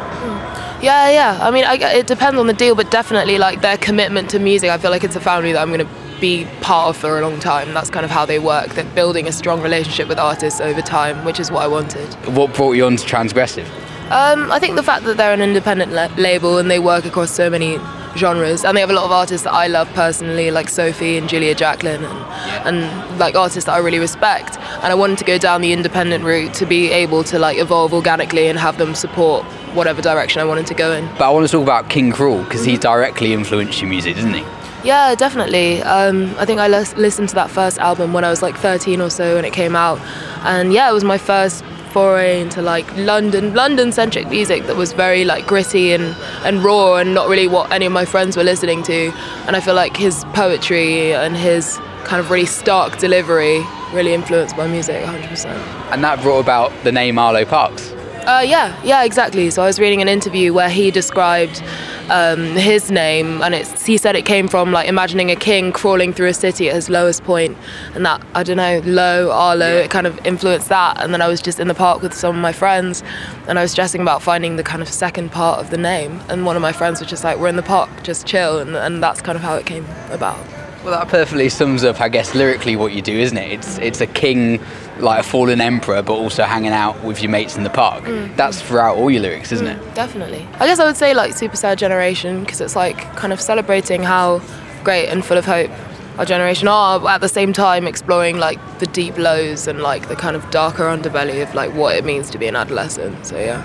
Yeah, 0.82 1.11
yeah. 1.11 1.38
I 1.42 1.51
mean, 1.51 1.64
I, 1.64 1.74
it 1.74 2.07
depends 2.07 2.38
on 2.38 2.46
the 2.46 2.55
deal, 2.55 2.74
but 2.74 2.90
definitely 2.90 3.38
like 3.38 3.61
their 3.61 3.76
commitment 3.76 4.30
to 4.30 4.38
music. 4.38 4.70
I 4.70 4.78
feel 4.78 4.90
like 4.90 5.05
it's 5.05 5.16
a 5.16 5.20
family 5.20 5.53
that 5.53 5.61
I'm 5.61 5.68
going 5.68 5.86
to 5.86 6.20
be 6.20 6.46
part 6.61 6.88
of 6.88 6.96
for 6.96 7.18
a 7.18 7.22
long 7.22 7.38
time. 7.38 7.74
That's 7.74 7.90
kind 7.90 8.05
of 8.05 8.11
how 8.11 8.24
they 8.24 8.38
work. 8.38 8.68
They're 8.70 8.84
building 8.94 9.26
a 9.26 9.32
strong 9.32 9.61
relationship 9.61 10.09
with 10.09 10.18
artists 10.18 10.61
over 10.61 10.80
time, 10.80 11.24
which 11.24 11.38
is 11.38 11.51
what 11.51 11.62
I 11.62 11.66
wanted. 11.66 12.09
What 12.34 12.55
brought 12.55 12.72
you 12.72 12.86
on 12.86 12.96
to 12.96 13.07
Transgressive? 13.07 13.66
Um, 14.11 14.51
I 14.51 14.59
think 14.59 14.76
the 14.76 14.82
fact 14.82 15.05
that 15.05 15.16
they're 15.16 15.32
an 15.32 15.40
independent 15.40 15.92
la- 15.92 16.12
label 16.16 16.59
and 16.59 16.70
they 16.70 16.78
work 16.78 17.05
across 17.05 17.30
so 17.30 17.48
many 17.48 17.78
genres, 18.17 18.65
and 18.65 18.77
they 18.77 18.81
have 18.81 18.91
a 18.91 18.95
lot 18.95 19.05
of 19.05 19.13
artists 19.13 19.45
that 19.45 19.53
I 19.53 19.67
love 19.67 19.89
personally, 19.95 20.51
like 20.51 20.69
Sophie 20.69 21.17
and 21.17 21.29
Julia 21.29 21.55
Jacklin, 21.55 22.05
and, 22.05 22.77
and 22.77 23.19
like 23.19 23.35
artists 23.35 23.65
that 23.65 23.73
I 23.73 23.79
really 23.79 23.99
respect. 23.99 24.57
And 24.59 24.87
I 24.87 24.95
wanted 24.95 25.19
to 25.19 25.25
go 25.25 25.39
down 25.39 25.61
the 25.61 25.73
independent 25.73 26.25
route 26.25 26.55
to 26.55 26.67
be 26.67 26.91
able 26.91 27.25
to 27.25 27.39
like 27.39 27.59
evolve 27.59 27.93
organically 27.93 28.49
and 28.49 28.59
have 28.59 28.79
them 28.79 28.95
support 28.95 29.45
whatever 29.75 30.03
direction 30.03 30.41
I 30.41 30.45
wanted 30.45 30.67
to 30.69 30.75
go 30.75 30.93
in. 30.93 31.07
But 31.13 31.23
I 31.23 31.31
want 31.31 31.47
to 31.47 31.53
talk 31.53 31.63
about 31.63 31.89
King 31.89 32.13
Krule 32.13 32.45
because 32.45 32.65
he 32.65 32.77
directly 32.77 33.33
influenced 33.33 33.81
your 33.81 33.91
music, 33.91 34.17
doesn't 34.17 34.35
he? 34.35 34.45
Yeah, 34.83 35.15
definitely. 35.15 35.83
Um, 35.83 36.35
I 36.39 36.47
think 36.47 36.59
I 36.59 36.67
listened 36.69 37.29
to 37.31 37.35
that 37.35 37.51
first 37.51 37.79
album 37.79 38.13
when 38.15 38.25
I 38.25 38.31
was 38.31 38.41
like 38.41 38.57
13 38.57 39.01
or 39.01 39.11
so 39.11 39.37
when 39.37 39.45
it 39.45 39.53
came 39.53 39.77
out, 39.77 39.99
and 40.43 40.73
yeah, 40.73 40.89
it 40.89 40.95
was 40.95 41.05
my 41.05 41.19
first 41.19 41.63
foray 41.91 42.41
into 42.41 42.62
like 42.62 42.86
London, 42.97 43.55
London-centric 43.55 44.28
music 44.28 44.66
that 44.66 44.76
was 44.76 44.93
very 44.93 45.24
like 45.24 45.47
gritty 45.47 45.93
and 45.93 46.14
and 46.45 46.64
raw 46.64 46.97
and 46.97 47.14
not 47.14 47.28
really 47.28 47.47
what 47.47 47.70
any 47.72 47.86
of 47.86 47.93
my 47.93 48.05
friends 48.05 48.36
were 48.36 48.45
listening 48.45 48.82
to. 48.84 49.12
And 49.47 49.57
I 49.57 49.61
feel 49.61 49.74
like 49.74 49.97
his 49.97 50.24
poetry 50.32 51.12
and 51.12 51.36
his 51.36 51.78
kind 52.05 52.20
of 52.20 52.30
really 52.30 52.47
stark 52.47 52.99
delivery 52.99 53.64
really 53.93 54.14
influenced 54.14 54.57
my 54.57 54.66
music 54.66 55.05
100%. 55.05 55.47
And 55.93 56.03
that 56.05 56.20
brought 56.22 56.41
about 56.41 56.72
the 56.84 56.93
name 56.93 57.18
Arlo 57.18 57.45
Parks. 57.45 57.93
Uh, 58.27 58.45
yeah, 58.47 58.81
yeah, 58.85 59.03
exactly. 59.03 59.51
So 59.51 59.62
I 59.62 59.66
was 59.66 59.81
reading 59.81 60.03
an 60.03 60.09
interview 60.09 60.53
where 60.53 60.68
he 60.68 60.91
described 60.91 61.62
um, 62.11 62.55
his 62.55 62.91
name, 62.91 63.43
and 63.43 63.55
it's, 63.55 63.87
he 63.87 63.97
said 63.97 64.14
it 64.14 64.25
came 64.25 64.47
from 64.47 64.73
like 64.73 64.89
imagining 64.89 65.31
a 65.31 65.37
king 65.37 65.73
crawling 65.73 66.12
through 66.12 66.29
a 66.29 66.35
city 66.35 66.68
at 66.68 66.75
his 66.75 66.91
lowest 66.91 67.25
point, 67.25 67.57
and 67.95 68.05
that 68.05 68.25
I 68.35 68.43
don't 68.43 68.59
know, 68.59 68.81
low, 68.85 69.31
Arlo, 69.31 69.66
it 69.66 69.91
kind 69.91 70.07
of 70.07 70.25
influenced 70.27 70.68
that. 70.68 71.03
And 71.03 71.12
then 71.12 71.23
I 71.23 71.29
was 71.29 71.41
just 71.41 71.59
in 71.59 71.68
the 71.68 71.75
park 71.75 72.03
with 72.03 72.14
some 72.14 72.37
of 72.37 72.43
my 72.43 72.53
friends, 72.53 73.03
and 73.49 73.59
I 73.59 73.62
was 73.62 73.73
stressing 73.73 74.03
about 74.03 74.23
finding 74.23 74.57
the 74.57 74.64
kind 74.64 74.83
of 74.83 74.89
second 74.89 75.33
part 75.33 75.59
of 75.59 75.71
the 75.71 75.79
name, 75.79 76.21
and 76.29 76.45
one 76.45 76.57
of 76.57 76.62
my 76.62 76.73
friends 76.73 77.01
was 77.01 77.09
just 77.09 77.25
like, 77.25 77.39
"We're 77.39 77.49
in 77.49 77.57
the 77.57 77.62
park, 77.62 77.89
just 78.03 78.27
chill," 78.27 78.59
and, 78.59 78.77
and 78.77 79.03
that's 79.03 79.23
kind 79.23 79.37
of 79.37 79.43
how 79.43 79.55
it 79.55 79.66
came 79.66 79.87
about. 80.11 80.39
Well, 80.83 80.99
that 80.99 81.09
perfectly 81.09 81.51
sums 81.51 81.85
up, 81.85 82.01
I 82.01 82.09
guess, 82.09 82.35
lyrically 82.35 82.74
what 82.74 82.93
you 82.93 83.03
do, 83.03 83.12
isn't 83.12 83.37
it? 83.37 83.53
It's 83.53 83.76
it's 83.78 84.01
a 84.01 84.07
king, 84.07 84.61
like 84.99 85.20
a 85.20 85.22
fallen 85.22 85.61
emperor, 85.61 86.01
but 86.01 86.14
also 86.14 86.45
hanging 86.45 86.72
out 86.72 87.05
with 87.05 87.22
your 87.22 87.31
mates 87.31 87.55
in 87.57 87.64
the 87.64 87.70
park. 87.70 88.05
Mm. 88.05 88.35
That's 88.37 88.62
throughout 88.62 88.97
all 88.97 89.11
your 89.11 89.20
lyrics, 89.20 89.53
isn't 89.53 89.66
it? 89.66 89.78
Mm, 89.78 89.95
definitely. 89.95 90.49
I 90.55 90.66
guess 90.66 90.78
I 90.78 90.87
would 90.87 90.97
say 90.97 91.12
like 91.12 91.35
Super 91.35 91.57
Sad 91.57 91.78
Generation 91.78 92.41
because 92.41 92.62
it's 92.62 92.76
like 92.76 92.97
kind 93.14 93.31
of 93.31 93.43
celebrating 93.43 94.03
how 94.03 94.41
great 94.83 95.09
and 95.09 95.22
full 95.22 95.37
of 95.37 95.45
hope 95.45 95.70
our 96.18 96.24
generation 96.24 96.66
are, 96.66 96.99
but 96.99 97.09
at 97.09 97.20
the 97.20 97.28
same 97.28 97.53
time 97.53 97.87
exploring 97.87 98.39
like 98.39 98.59
the 98.78 98.87
deep 98.87 99.18
lows 99.18 99.66
and 99.66 99.81
like 99.81 100.09
the 100.09 100.16
kind 100.16 100.35
of 100.35 100.51
darker 100.51 100.85
underbelly 100.85 101.43
of 101.43 101.55
like 101.55 101.74
what 101.74 101.95
it 101.95 102.07
means 102.07 102.31
to 102.31 102.39
be 102.39 102.47
an 102.47 102.57
adolescent. 102.57 103.26
So 103.26 103.39
yeah. 103.39 103.62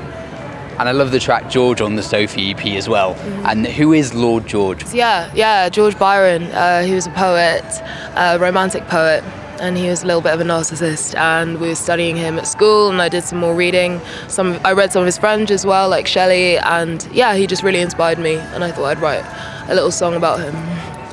And 0.78 0.90
I 0.90 0.92
love 0.92 1.12
the 1.12 1.20
track 1.20 1.50
George 1.50 1.80
on 1.80 1.96
the 1.96 2.04
Sophie 2.04 2.52
EP 2.52 2.66
as 2.78 2.90
well. 2.90 3.14
And 3.46 3.66
who 3.66 3.94
is 3.94 4.14
Lord 4.14 4.46
George? 4.46 4.84
Yeah, 4.94 5.32
yeah, 5.34 5.70
George 5.70 5.98
Byron. 5.98 6.44
Uh, 6.44 6.84
he 6.84 6.94
was 6.94 7.08
a 7.08 7.12
poet, 7.12 7.64
a 8.16 8.38
romantic 8.40 8.86
poet, 8.88 9.24
and 9.62 9.78
he 9.78 9.88
was 9.88 10.04
a 10.04 10.06
little 10.06 10.22
bit 10.22 10.34
of 10.34 10.42
a 10.42 10.44
narcissist. 10.44 11.16
And 11.16 11.62
we 11.62 11.70
were 11.70 11.76
studying 11.76 12.18
him 12.18 12.38
at 12.38 12.46
school, 12.46 12.90
and 12.90 13.02
I 13.02 13.08
did 13.08 13.24
some 13.24 13.40
more 13.40 13.56
reading. 13.56 14.02
Some 14.28 14.60
I 14.66 14.74
read 14.74 14.92
some 14.92 15.02
of 15.02 15.06
his 15.06 15.18
French 15.18 15.50
as 15.50 15.66
well, 15.66 15.88
like 15.88 16.08
Shelley, 16.08 16.58
and 16.58 17.08
yeah, 17.14 17.36
he 17.36 17.48
just 17.48 17.64
really 17.64 17.80
inspired 17.80 18.20
me. 18.20 18.36
And 18.36 18.64
I 18.64 18.72
thought 18.72 18.86
I'd 18.86 19.00
write 19.00 19.24
a 19.70 19.76
little 19.76 19.92
song 19.92 20.14
about 20.16 20.40
him. 20.40 20.54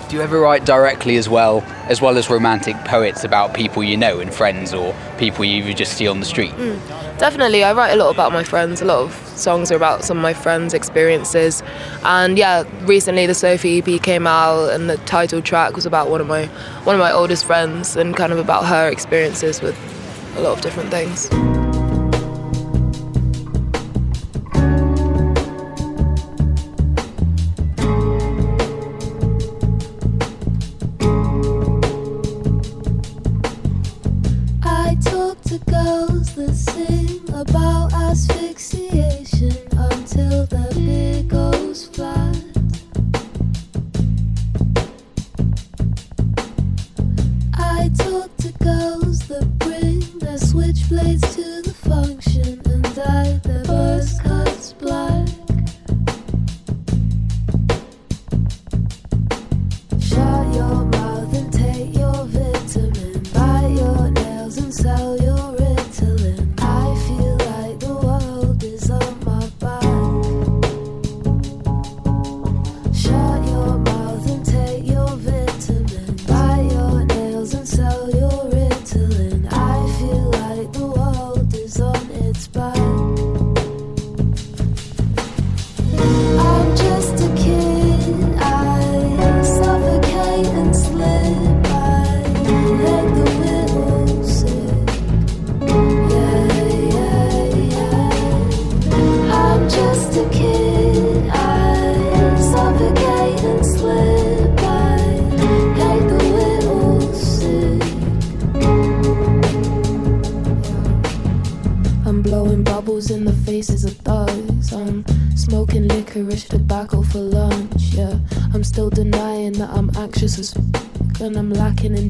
Do 0.08 0.16
you 0.16 0.22
ever 0.22 0.40
write 0.40 0.66
directly 0.66 1.16
as 1.16 1.28
well, 1.28 1.62
as 1.88 2.02
well 2.02 2.18
as 2.18 2.28
romantic 2.28 2.76
poets 2.84 3.24
about 3.24 3.54
people 3.54 3.82
you 3.82 3.96
know 3.96 4.20
and 4.20 4.34
friends 4.34 4.74
or 4.74 4.94
people 5.16 5.44
you 5.44 5.72
just 5.72 5.96
see 5.96 6.06
on 6.06 6.20
the 6.20 6.26
street? 6.26 6.52
Definitely, 7.22 7.62
I 7.62 7.72
write 7.72 7.92
a 7.92 7.96
lot 7.96 8.12
about 8.12 8.32
my 8.32 8.42
friends. 8.42 8.82
A 8.82 8.84
lot 8.84 8.98
of 8.98 9.14
songs 9.36 9.70
are 9.70 9.76
about 9.76 10.04
some 10.04 10.16
of 10.16 10.22
my 10.24 10.34
friends' 10.34 10.74
experiences. 10.74 11.62
And 12.02 12.36
yeah, 12.36 12.64
recently 12.80 13.26
the 13.28 13.34
Sophie 13.34 13.78
EP 13.78 14.02
came 14.02 14.26
out, 14.26 14.70
and 14.70 14.90
the 14.90 14.96
title 14.96 15.40
track 15.40 15.76
was 15.76 15.86
about 15.86 16.10
one 16.10 16.20
of 16.20 16.26
my 16.26 16.46
one 16.82 16.96
of 16.96 17.00
my 17.00 17.12
oldest 17.12 17.44
friends, 17.44 17.94
and 17.94 18.16
kind 18.16 18.32
of 18.32 18.40
about 18.40 18.66
her 18.66 18.88
experiences 18.88 19.62
with 19.62 19.78
a 20.36 20.40
lot 20.40 20.56
of 20.56 20.62
different 20.62 20.90
things. 20.90 21.30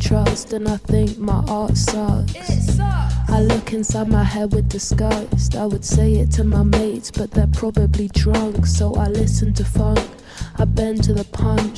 Trust. 0.03 0.53
And 0.53 0.69
I 0.69 0.77
think 0.77 1.19
my 1.19 1.43
art 1.49 1.77
sucks. 1.77 2.79
I 3.29 3.41
look 3.41 3.73
inside 3.73 4.09
my 4.09 4.25
head 4.25 4.53
with 4.53 4.69
disgust. 4.69 5.57
I 5.57 5.65
would 5.67 5.85
say 5.85 6.15
it 6.15 6.31
to 6.33 6.45
my 6.45 6.63
mates, 6.63 7.11
but 7.11 7.31
they're 7.31 7.47
probably 7.47 8.09
drunk. 8.09 8.67
So 8.67 8.95
I 8.95 9.07
listen 9.07 9.55
to 9.55 9.65
funk. 9.65 10.01
I 10.57 10.65
bend 10.65 11.05
to 11.05 11.15
the 11.15 11.25
punch, 11.25 11.72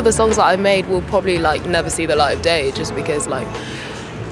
of 0.00 0.04
the 0.04 0.12
songs 0.12 0.36
that 0.36 0.44
I 0.44 0.56
made 0.56 0.86
will 0.88 1.02
probably 1.02 1.38
like 1.38 1.64
never 1.66 1.90
see 1.90 2.06
the 2.06 2.16
light 2.16 2.36
of 2.36 2.42
day 2.42 2.72
just 2.72 2.94
because 2.94 3.28
like 3.28 3.46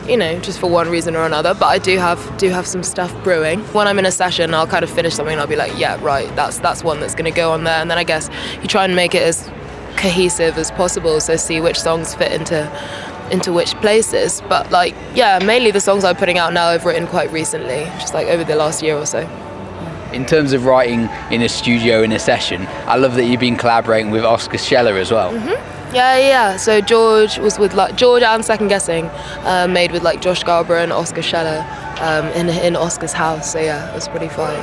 you 0.09 0.17
know, 0.17 0.41
just 0.41 0.59
for 0.59 0.71
one 0.71 0.89
reason 0.89 1.15
or 1.15 1.27
another. 1.27 1.53
But 1.53 1.67
I 1.67 1.79
do 1.79 1.99
have 1.99 2.39
do 2.39 2.49
have 2.49 2.67
some 2.67 2.83
stuff 2.83 3.13
brewing. 3.23 3.61
When 3.75 3.87
I'm 3.87 3.99
in 3.99 4.07
a 4.07 4.11
session, 4.11 4.55
I'll 4.55 4.67
kind 4.67 4.83
of 4.83 4.91
finish 4.91 5.15
something 5.15 5.35
and 5.35 5.41
I'll 5.41 5.47
be 5.47 5.57
like, 5.57 5.79
yeah, 5.79 6.03
right, 6.03 6.35
that's 6.35 6.59
that's 6.59 6.83
one 6.83 6.99
that's 6.99 7.15
gonna 7.15 7.31
go 7.31 7.53
on 7.53 7.65
there. 7.65 7.81
And 7.81 7.91
then 7.91 7.99
I 7.99 8.05
guess 8.05 8.31
you 8.63 8.69
try 8.69 8.85
and 8.85 8.97
make 8.97 9.15
it 9.15 9.23
as 9.23 9.49
cohesive 9.97 10.57
as 10.57 10.71
possible, 10.71 11.21
so 11.21 11.37
see 11.37 11.61
which 11.61 11.79
songs 11.79 12.15
fit 12.15 12.33
into 12.33 12.71
into 13.31 13.53
which 13.53 13.75
places. 13.77 14.41
But 14.49 14.71
like, 14.71 14.95
yeah, 15.15 15.39
mainly 15.45 15.71
the 15.71 15.81
songs 15.81 16.05
I'm 16.05 16.17
putting 16.17 16.39
out 16.39 16.55
now 16.55 16.69
I've 16.69 16.87
written 16.87 17.07
quite 17.07 17.31
recently, 17.31 17.85
just 18.01 18.15
like 18.15 18.29
over 18.29 18.45
the 18.45 18.57
last 18.57 18.83
year 18.83 18.97
or 18.97 19.05
so. 19.05 19.29
In 20.19 20.27
terms 20.27 20.53
of 20.53 20.65
writing 20.65 21.09
in 21.31 21.43
a 21.43 21.49
studio 21.49 22.03
in 22.03 22.11
a 22.11 22.19
session, 22.19 22.67
I 22.87 22.97
love 22.97 23.15
that 23.15 23.27
you've 23.27 23.39
been 23.39 23.57
collaborating 23.57 24.11
with 24.11 24.25
Oscar 24.25 24.59
Scheller 24.59 24.95
as 24.95 25.13
well. 25.13 25.33
Yeah, 25.95 26.19
yeah. 26.19 26.57
So 26.57 26.81
George 26.81 27.39
was 27.39 27.57
with 27.57 27.75
like 27.75 27.95
George 27.95 28.25
and 28.25 28.45
Second 28.45 28.67
Guessing, 28.67 29.05
uh, 29.45 29.69
made 29.71 29.93
with 29.93 30.03
like 30.03 30.21
Josh 30.21 30.43
Garber 30.43 30.77
and 30.77 30.93
Oscar 30.93 31.23
Scheller 31.23 31.65
um, 32.01 32.27
in 32.33 32.49
in 32.49 32.75
Oscar's 32.75 33.13
house. 33.13 33.53
So 33.53 33.61
yeah, 33.61 33.89
it 33.93 33.95
was 33.95 34.09
pretty 34.09 34.27
fun. 34.29 34.57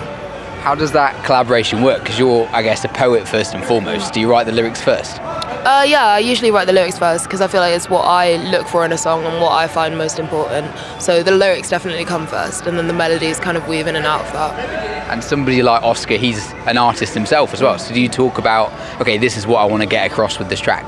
How 0.59 0.75
does 0.75 0.91
that 0.91 1.23
collaboration 1.23 1.83
work? 1.83 2.01
Because 2.01 2.19
you're, 2.19 2.49
I 2.51 2.61
guess, 2.61 2.83
a 2.83 2.89
poet 2.89 3.25
first 3.25 3.53
and 3.53 3.63
foremost. 3.63 4.13
Do 4.13 4.19
you 4.19 4.29
write 4.29 4.47
the 4.47 4.51
lyrics 4.51 4.81
first? 4.81 5.21
Uh, 5.21 5.85
yeah, 5.87 6.05
I 6.05 6.19
usually 6.19 6.51
write 6.51 6.65
the 6.65 6.73
lyrics 6.73 6.99
first 6.99 7.23
because 7.23 7.39
I 7.39 7.47
feel 7.47 7.61
like 7.61 7.75
it's 7.75 7.89
what 7.89 8.01
I 8.01 8.35
look 8.51 8.67
for 8.67 8.83
in 8.83 8.91
a 8.91 8.97
song 8.97 9.23
and 9.23 9.41
what 9.41 9.53
I 9.53 9.67
find 9.67 9.97
most 9.97 10.19
important. 10.19 10.69
So 10.99 11.23
the 11.23 11.31
lyrics 11.31 11.69
definitely 11.69 12.03
come 12.03 12.27
first, 12.27 12.67
and 12.67 12.77
then 12.77 12.87
the 12.87 12.93
melodies 12.93 13.39
kind 13.39 13.55
of 13.55 13.67
weave 13.69 13.87
in 13.87 13.95
and 13.95 14.05
out 14.05 14.25
of 14.25 14.33
that. 14.33 14.94
And 15.07 15.23
somebody 15.23 15.61
like 15.61 15.83
Oscar, 15.83 16.15
he's 16.15 16.51
an 16.65 16.77
artist 16.77 17.13
himself 17.13 17.53
as 17.53 17.61
well. 17.61 17.77
So 17.77 17.93
do 17.93 18.01
you 18.01 18.09
talk 18.09 18.37
about, 18.37 18.71
okay, 18.99 19.17
this 19.17 19.37
is 19.37 19.45
what 19.45 19.59
I 19.59 19.65
want 19.65 19.83
to 19.83 19.87
get 19.87 20.09
across 20.09 20.39
with 20.39 20.49
this 20.49 20.59
track? 20.59 20.85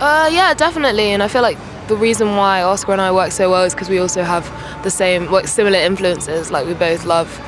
Uh, 0.00 0.28
yeah, 0.32 0.52
definitely. 0.52 1.10
And 1.10 1.22
I 1.22 1.28
feel 1.28 1.42
like 1.42 1.58
the 1.86 1.96
reason 1.96 2.36
why 2.36 2.62
Oscar 2.62 2.92
and 2.92 3.00
I 3.00 3.12
work 3.12 3.30
so 3.30 3.50
well 3.50 3.62
is 3.62 3.72
because 3.72 3.88
we 3.88 3.98
also 3.98 4.22
have 4.24 4.44
the 4.82 4.90
same, 4.90 5.26
like, 5.30 5.46
similar 5.46 5.78
influences. 5.78 6.50
Like 6.50 6.66
we 6.66 6.74
both 6.74 7.04
love, 7.04 7.40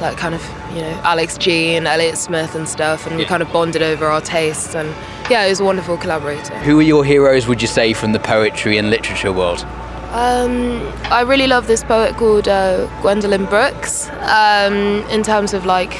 like, 0.00 0.18
kind 0.18 0.34
of, 0.34 0.42
you 0.74 0.82
know, 0.82 1.00
Alex 1.04 1.38
G 1.38 1.74
and 1.74 1.86
Elliott 1.86 2.18
Smith 2.18 2.54
and 2.54 2.68
stuff, 2.68 3.06
and 3.06 3.16
we 3.16 3.24
kind 3.24 3.42
of 3.42 3.50
bonded 3.50 3.82
over 3.82 4.06
our 4.06 4.20
tastes. 4.20 4.74
And 4.74 4.94
yeah, 5.30 5.44
it 5.46 5.48
was 5.48 5.60
a 5.60 5.64
wonderful 5.64 5.96
collaborator. 5.96 6.54
Who 6.58 6.78
are 6.80 6.82
your 6.82 7.04
heroes, 7.04 7.46
would 7.46 7.62
you 7.62 7.68
say, 7.68 7.94
from 7.94 8.12
the 8.12 8.20
poetry 8.20 8.76
and 8.76 8.90
literature 8.90 9.32
world? 9.32 9.66
Um, 10.12 10.82
I 11.10 11.22
really 11.22 11.46
love 11.46 11.66
this 11.66 11.82
poet 11.82 12.16
called 12.16 12.46
uh, 12.46 12.86
Gwendolyn 13.00 13.46
Brooks. 13.46 14.10
Um, 14.20 15.02
in 15.08 15.22
terms 15.22 15.54
of 15.54 15.64
like 15.64 15.90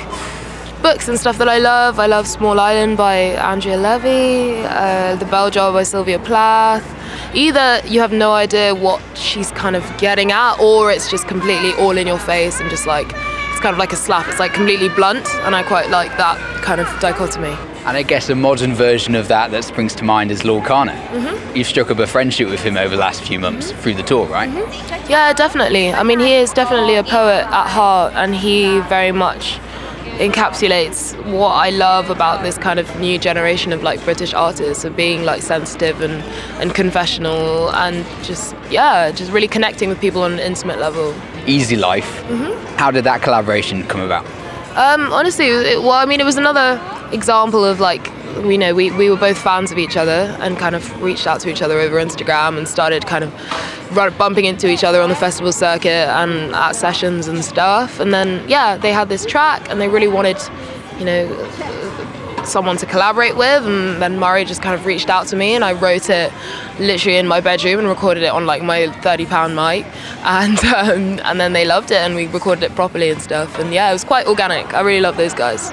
books 0.82 1.08
and 1.08 1.18
stuff 1.18 1.38
that 1.38 1.48
I 1.48 1.56
love, 1.58 1.98
I 1.98 2.06
love 2.06 2.28
Small 2.28 2.60
Island 2.60 2.98
by 2.98 3.16
Andrea 3.36 3.78
Levy, 3.78 4.66
uh, 4.66 5.16
The 5.16 5.24
Bell 5.24 5.48
Jar 5.50 5.72
by 5.72 5.84
Sylvia 5.84 6.18
Plath. 6.18 6.84
Either 7.34 7.80
you 7.86 8.00
have 8.00 8.12
no 8.12 8.32
idea 8.32 8.74
what 8.74 9.00
she's 9.16 9.50
kind 9.52 9.76
of 9.76 9.84
getting 9.96 10.30
at, 10.30 10.60
or 10.60 10.92
it's 10.92 11.10
just 11.10 11.26
completely 11.26 11.72
all 11.74 11.96
in 11.96 12.06
your 12.06 12.18
face 12.18 12.60
and 12.60 12.68
just 12.68 12.86
like 12.86 13.06
it's 13.50 13.60
kind 13.60 13.72
of 13.72 13.78
like 13.78 13.94
a 13.94 13.96
slap. 13.96 14.28
It's 14.28 14.38
like 14.38 14.52
completely 14.52 14.90
blunt, 14.90 15.26
and 15.46 15.56
I 15.56 15.62
quite 15.62 15.88
like 15.88 16.14
that 16.18 16.36
kind 16.62 16.82
of 16.82 17.00
dichotomy. 17.00 17.56
And 17.84 17.96
I 17.96 18.02
guess 18.02 18.28
a 18.28 18.36
modern 18.36 18.74
version 18.74 19.16
of 19.16 19.26
that 19.26 19.50
that 19.50 19.64
springs 19.64 19.94
to 19.96 20.04
mind 20.04 20.30
is 20.30 20.44
Loyle 20.44 20.60
Carner. 20.60 20.96
Mm-hmm. 21.08 21.56
You've 21.56 21.66
struck 21.66 21.90
up 21.90 21.98
a 21.98 22.06
friendship 22.06 22.48
with 22.48 22.62
him 22.62 22.76
over 22.76 22.94
the 22.94 23.00
last 23.00 23.24
few 23.24 23.40
months 23.40 23.72
mm-hmm. 23.72 23.80
through 23.80 23.94
the 23.94 24.04
tour, 24.04 24.26
right? 24.26 24.48
Mm-hmm. 24.48 25.10
Yeah, 25.10 25.32
definitely. 25.32 25.92
I 25.92 26.04
mean, 26.04 26.20
he 26.20 26.34
is 26.34 26.52
definitely 26.52 26.94
a 26.94 27.02
poet 27.02 27.44
at 27.44 27.66
heart, 27.66 28.12
and 28.14 28.36
he 28.36 28.78
very 28.82 29.10
much 29.10 29.58
encapsulates 30.18 31.16
what 31.32 31.50
I 31.50 31.70
love 31.70 32.08
about 32.08 32.44
this 32.44 32.56
kind 32.56 32.78
of 32.78 33.00
new 33.00 33.18
generation 33.18 33.72
of 33.72 33.82
like 33.82 34.02
British 34.04 34.32
artists 34.32 34.84
of 34.84 34.94
being 34.94 35.24
like 35.24 35.42
sensitive 35.42 36.00
and, 36.02 36.22
and 36.60 36.74
confessional 36.74 37.70
and 37.72 38.06
just 38.22 38.54
yeah, 38.70 39.10
just 39.10 39.32
really 39.32 39.48
connecting 39.48 39.88
with 39.88 40.00
people 40.00 40.22
on 40.22 40.34
an 40.34 40.38
intimate 40.38 40.78
level. 40.78 41.14
Easy 41.46 41.76
Life. 41.76 42.22
How 42.76 42.90
did 42.92 43.04
that 43.04 43.22
collaboration 43.22 43.84
come 43.88 44.00
about? 44.00 44.24
Um, 44.76 45.12
honestly, 45.12 45.48
it, 45.48 45.82
well, 45.82 45.92
I 45.92 46.06
mean, 46.06 46.20
it 46.20 46.24
was 46.24 46.36
another 46.36 46.80
example 47.12 47.64
of 47.64 47.78
like 47.78 48.10
we 48.42 48.56
know 48.56 48.74
we, 48.74 48.90
we 48.92 49.10
were 49.10 49.16
both 49.16 49.36
fans 49.36 49.70
of 49.70 49.78
each 49.78 49.96
other 49.96 50.34
and 50.40 50.56
kind 50.56 50.74
of 50.74 51.02
reached 51.02 51.26
out 51.26 51.40
to 51.40 51.50
each 51.50 51.60
other 51.60 51.78
over 51.78 51.96
Instagram 51.96 52.56
and 52.56 52.66
started 52.66 53.06
kind 53.06 53.24
of 53.24 53.32
bumping 54.16 54.46
into 54.46 54.68
each 54.68 54.84
other 54.84 55.02
on 55.02 55.10
the 55.10 55.14
festival 55.14 55.52
circuit 55.52 56.08
and 56.08 56.54
at 56.54 56.72
sessions 56.72 57.28
and 57.28 57.44
stuff. 57.44 58.00
And 58.00 58.14
then 58.14 58.48
yeah, 58.48 58.78
they 58.78 58.92
had 58.92 59.10
this 59.10 59.26
track 59.26 59.68
and 59.68 59.80
they 59.80 59.88
really 59.88 60.08
wanted, 60.08 60.38
you 60.98 61.04
know, 61.04 61.26
someone 62.45 62.76
to 62.76 62.86
collaborate 62.86 63.36
with 63.36 63.64
and 63.66 64.01
then 64.03 64.18
Murray 64.18 64.45
just 64.45 64.62
kind 64.62 64.74
of 64.74 64.86
reached 64.86 65.09
out 65.09 65.26
to 65.28 65.36
me 65.36 65.55
and 65.55 65.64
I 65.64 65.72
wrote 65.72 66.11
it 66.11 66.32
literally 66.78 67.18
in 67.18 67.26
my 67.26 67.40
bedroom 67.40 67.78
and 67.78 67.88
recorded 67.88 68.22
it 68.22 68.30
on 68.30 68.47
like 68.47 68.62
my 68.62 68.90
30 69.03 69.26
pound 69.26 69.57
mic 69.57 69.84
and 70.24 70.59
um, 70.64 71.20
and 71.24 71.40
then 71.40 71.53
they 71.53 71.64
loved 71.64 71.90
it 71.90 71.99
and 71.99 72.14
we 72.14 72.26
recorded 72.26 72.64
it 72.64 72.74
properly 72.74 73.11
and 73.11 73.20
stuff 73.20 73.59
and 73.59 73.72
yeah 73.72 73.90
it 73.90 73.93
was 73.93 74.05
quite 74.05 74.26
organic. 74.26 74.74
I 74.74 74.80
really 74.80 75.01
love 75.01 75.16
those 75.16 75.34
guys 75.34 75.70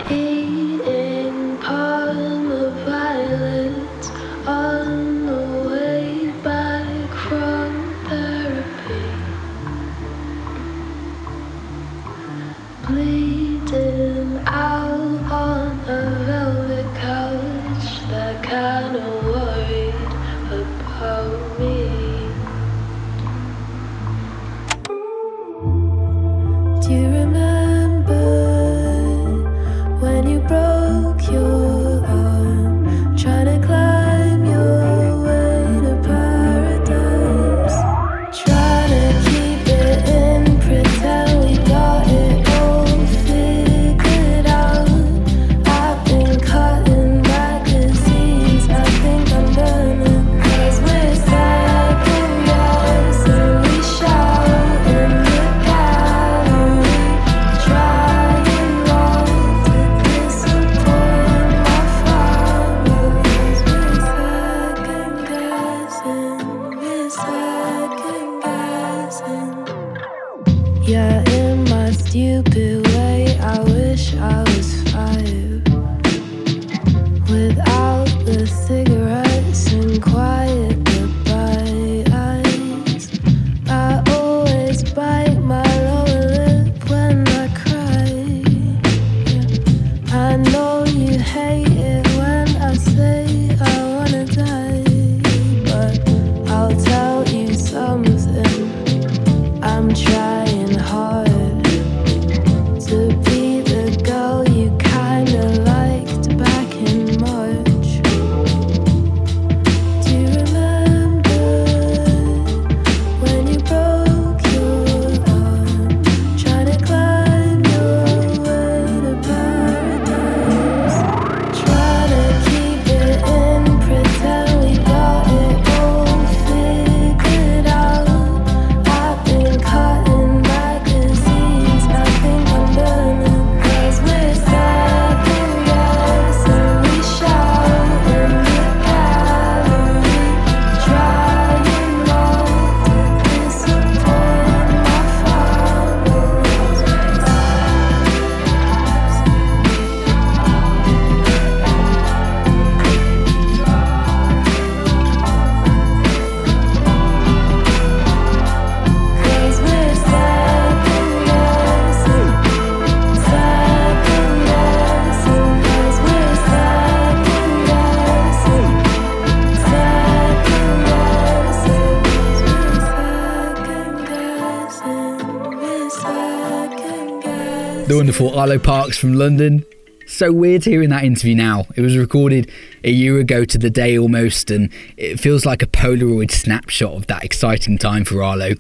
wonderful 178.20 178.40
Arlo 178.40 178.60
Parks 178.60 178.98
from 178.98 179.14
London. 179.14 179.64
So 180.06 180.34
weird 180.34 180.66
hearing 180.66 180.90
that 180.90 181.06
interview 181.06 181.36
now. 181.36 181.66
It 181.78 181.82
was 181.82 181.96
recorded 181.96 182.52
a 182.84 182.92
year 182.92 183.18
ago 183.18 183.46
to 183.46 183.58
the 183.58 183.70
day 183.70 183.98
almost, 183.98 184.52
and 184.52 184.70
it 184.98 185.22
feels 185.22 185.46
like 185.46 185.62
a 185.62 185.68
Polaroid 185.68 186.30
snapshot 186.30 186.94
of 186.96 187.08
that 187.08 187.24
exciting 187.24 187.78
time 187.78 188.04
for 188.04 188.22
Arlo. 188.22 188.56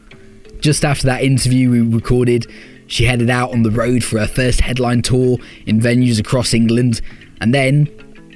Just 0.61 0.85
after 0.85 1.07
that 1.07 1.23
interview 1.23 1.69
we 1.71 1.81
recorded, 1.81 2.45
she 2.87 3.03
headed 3.03 3.29
out 3.29 3.51
on 3.51 3.63
the 3.63 3.71
road 3.71 4.01
for 4.01 4.19
her 4.19 4.27
first 4.27 4.61
headline 4.61 5.01
tour 5.01 5.37
in 5.65 5.81
venues 5.81 6.19
across 6.19 6.53
England, 6.53 7.01
and 7.41 7.53
then 7.53 7.87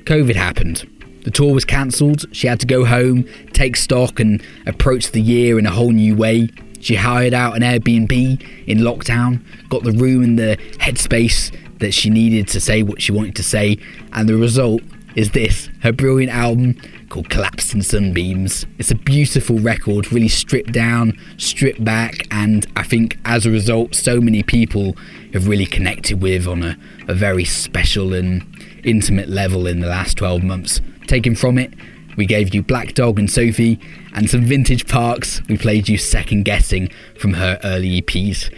COVID 0.04 0.36
happened. 0.36 0.90
The 1.24 1.32
tour 1.32 1.54
was 1.54 1.64
cancelled, 1.64 2.26
she 2.36 2.48
had 2.48 2.60
to 2.60 2.68
go 2.68 2.84
home, 2.84 3.26
take 3.54 3.78
stock, 3.78 4.20
and 4.20 4.44
approach 4.66 5.12
the 5.12 5.22
year 5.22 5.58
in 5.58 5.66
a 5.66 5.72
whole 5.72 5.92
new 5.92 6.16
way. 6.18 6.50
She 6.84 6.96
hired 6.96 7.34
out 7.34 7.56
an 7.56 7.62
Airbnb 7.62 8.68
in 8.68 8.80
lockdown, 8.80 9.42
got 9.70 9.84
the 9.84 9.94
room 9.94 10.22
and 10.22 10.38
the 10.38 10.58
headspace 10.80 11.56
that 11.80 11.94
she 11.94 12.10
needed 12.10 12.50
to 12.50 12.60
say 12.60 12.84
what 12.84 13.02
she 13.02 13.14
wanted 13.14 13.38
to 13.38 13.44
say, 13.44 13.78
and 14.12 14.28
the 14.28 14.36
result 14.36 14.82
is 15.16 15.32
this 15.32 15.70
her 15.82 15.94
brilliant 15.94 16.34
album 16.34 16.76
called 17.08 17.30
Collapsed 17.30 17.74
in 17.74 17.84
Sunbeams. 17.84 18.66
It's 18.80 18.92
a 18.92 18.96
beautiful 18.96 19.60
record, 19.60 20.12
really 20.12 20.28
stripped 20.28 20.74
down, 20.74 21.18
stripped 21.38 21.86
back, 21.86 22.28
and 22.32 22.68
I 22.76 22.84
think 22.84 23.18
as 23.24 23.46
a 23.46 23.50
result, 23.50 23.96
so 23.96 24.20
many 24.20 24.44
people 24.44 24.98
have 25.32 25.48
really 25.48 25.66
connected 25.66 26.22
with 26.22 26.48
on 26.48 26.64
a, 26.64 26.78
a 27.08 27.14
very 27.14 27.46
special 27.46 28.14
and 28.14 28.44
intimate 28.84 29.30
level 29.30 29.68
in 29.68 29.80
the 29.80 29.88
last 29.88 30.18
12 30.18 30.44
months. 30.44 30.82
Taken 31.08 31.34
from 31.34 31.58
it, 31.58 31.74
we 32.16 32.26
gave 32.26 32.54
you 32.54 32.62
Black 32.62 32.94
Dog 32.94 33.20
and 33.20 33.30
Sophie, 33.30 33.80
and 34.14 34.30
some 34.30 34.42
vintage 34.42 34.88
parks. 34.88 35.42
We 35.48 35.58
played 35.58 35.90
you 35.90 35.98
Second 35.98 36.44
Guessing 36.44 36.90
from 37.18 37.34
her 37.34 37.60
early 37.64 38.02
EPs. 38.02 38.54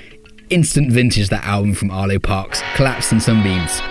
Instant 0.49 0.91
vintage, 0.91 1.29
that 1.29 1.43
album 1.43 1.73
from 1.73 1.91
Arlo 1.91 2.19
Parks, 2.19 2.61
Collapsed 2.75 3.11
in 3.11 3.19
Sunbeams. 3.19 3.81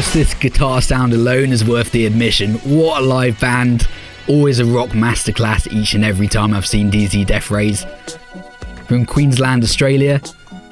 Just 0.00 0.14
this 0.14 0.32
guitar 0.32 0.80
sound 0.80 1.12
alone 1.12 1.52
is 1.52 1.62
worth 1.62 1.92
the 1.92 2.06
admission. 2.06 2.54
What 2.60 3.02
a 3.02 3.04
live 3.04 3.38
band! 3.38 3.86
Always 4.28 4.58
a 4.58 4.64
rock 4.64 4.88
masterclass 4.92 5.70
each 5.70 5.92
and 5.92 6.06
every 6.06 6.26
time 6.26 6.54
I've 6.54 6.64
seen 6.64 6.90
DZ 6.90 7.26
Deathrays. 7.26 7.86
From 8.86 9.04
Queensland, 9.04 9.62
Australia, 9.62 10.22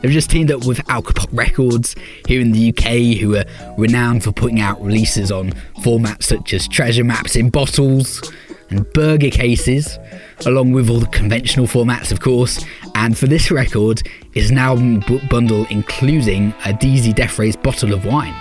they've 0.00 0.10
just 0.10 0.30
teamed 0.30 0.50
up 0.50 0.64
with 0.64 0.78
Alcopop 0.86 1.28
Records 1.30 1.94
here 2.26 2.40
in 2.40 2.52
the 2.52 2.70
UK, 2.70 3.20
who 3.20 3.36
are 3.36 3.44
renowned 3.76 4.24
for 4.24 4.32
putting 4.32 4.60
out 4.60 4.82
releases 4.82 5.30
on 5.30 5.50
formats 5.80 6.22
such 6.22 6.54
as 6.54 6.66
treasure 6.66 7.04
maps 7.04 7.36
in 7.36 7.50
bottles 7.50 8.32
and 8.70 8.90
burger 8.94 9.28
cases, 9.28 9.98
along 10.46 10.72
with 10.72 10.88
all 10.88 11.00
the 11.00 11.06
conventional 11.08 11.66
formats, 11.66 12.10
of 12.12 12.20
course. 12.20 12.64
And 12.94 13.16
for 13.16 13.26
this 13.26 13.50
record, 13.50 14.02
is 14.32 14.50
an 14.50 14.56
album 14.56 15.04
bundle 15.28 15.66
including 15.68 16.54
a 16.64 16.72
DZ 16.72 17.12
Deathrays 17.12 17.62
bottle 17.62 17.92
of 17.92 18.06
wine. 18.06 18.34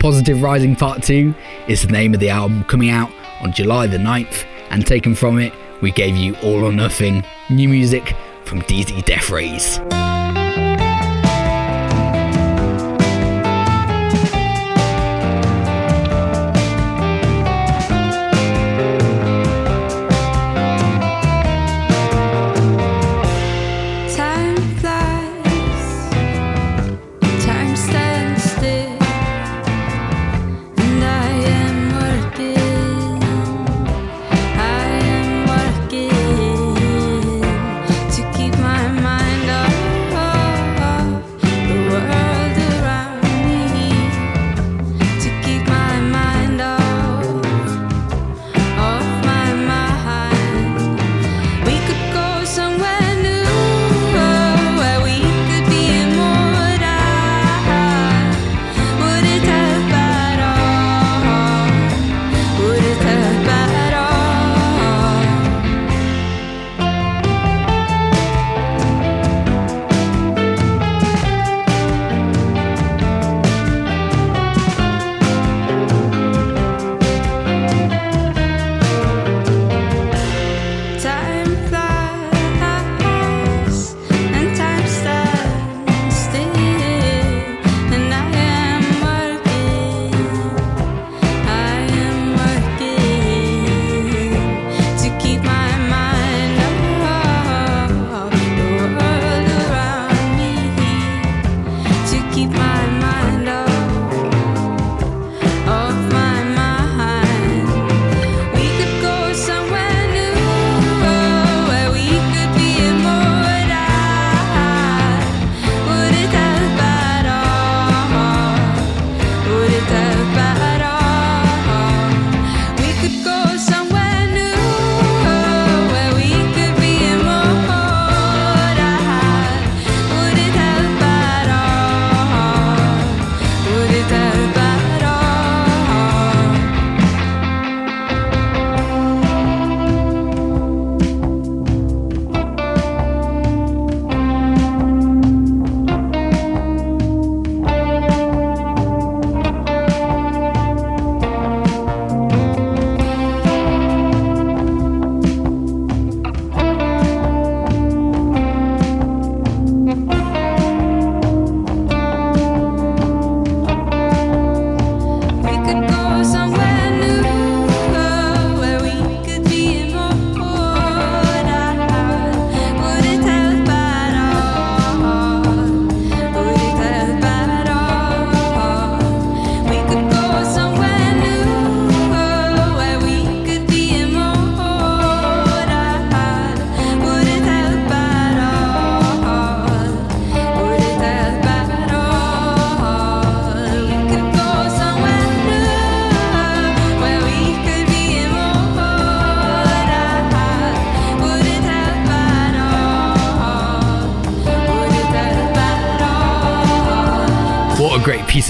Positive 0.00 0.40
Rising 0.40 0.76
Part 0.76 1.02
2 1.02 1.34
is 1.68 1.82
the 1.82 1.92
name 1.92 2.14
of 2.14 2.20
the 2.20 2.30
album 2.30 2.64
coming 2.64 2.88
out 2.88 3.12
on 3.42 3.52
July 3.52 3.86
the 3.86 3.98
9th, 3.98 4.46
and 4.70 4.86
taken 4.86 5.14
from 5.14 5.38
it, 5.38 5.52
we 5.82 5.92
gave 5.92 6.16
you 6.16 6.34
All 6.36 6.64
or 6.64 6.72
Nothing, 6.72 7.22
new 7.50 7.68
music 7.68 8.14
from 8.46 8.62
DZ 8.62 9.04
Deathrays. 9.04 10.09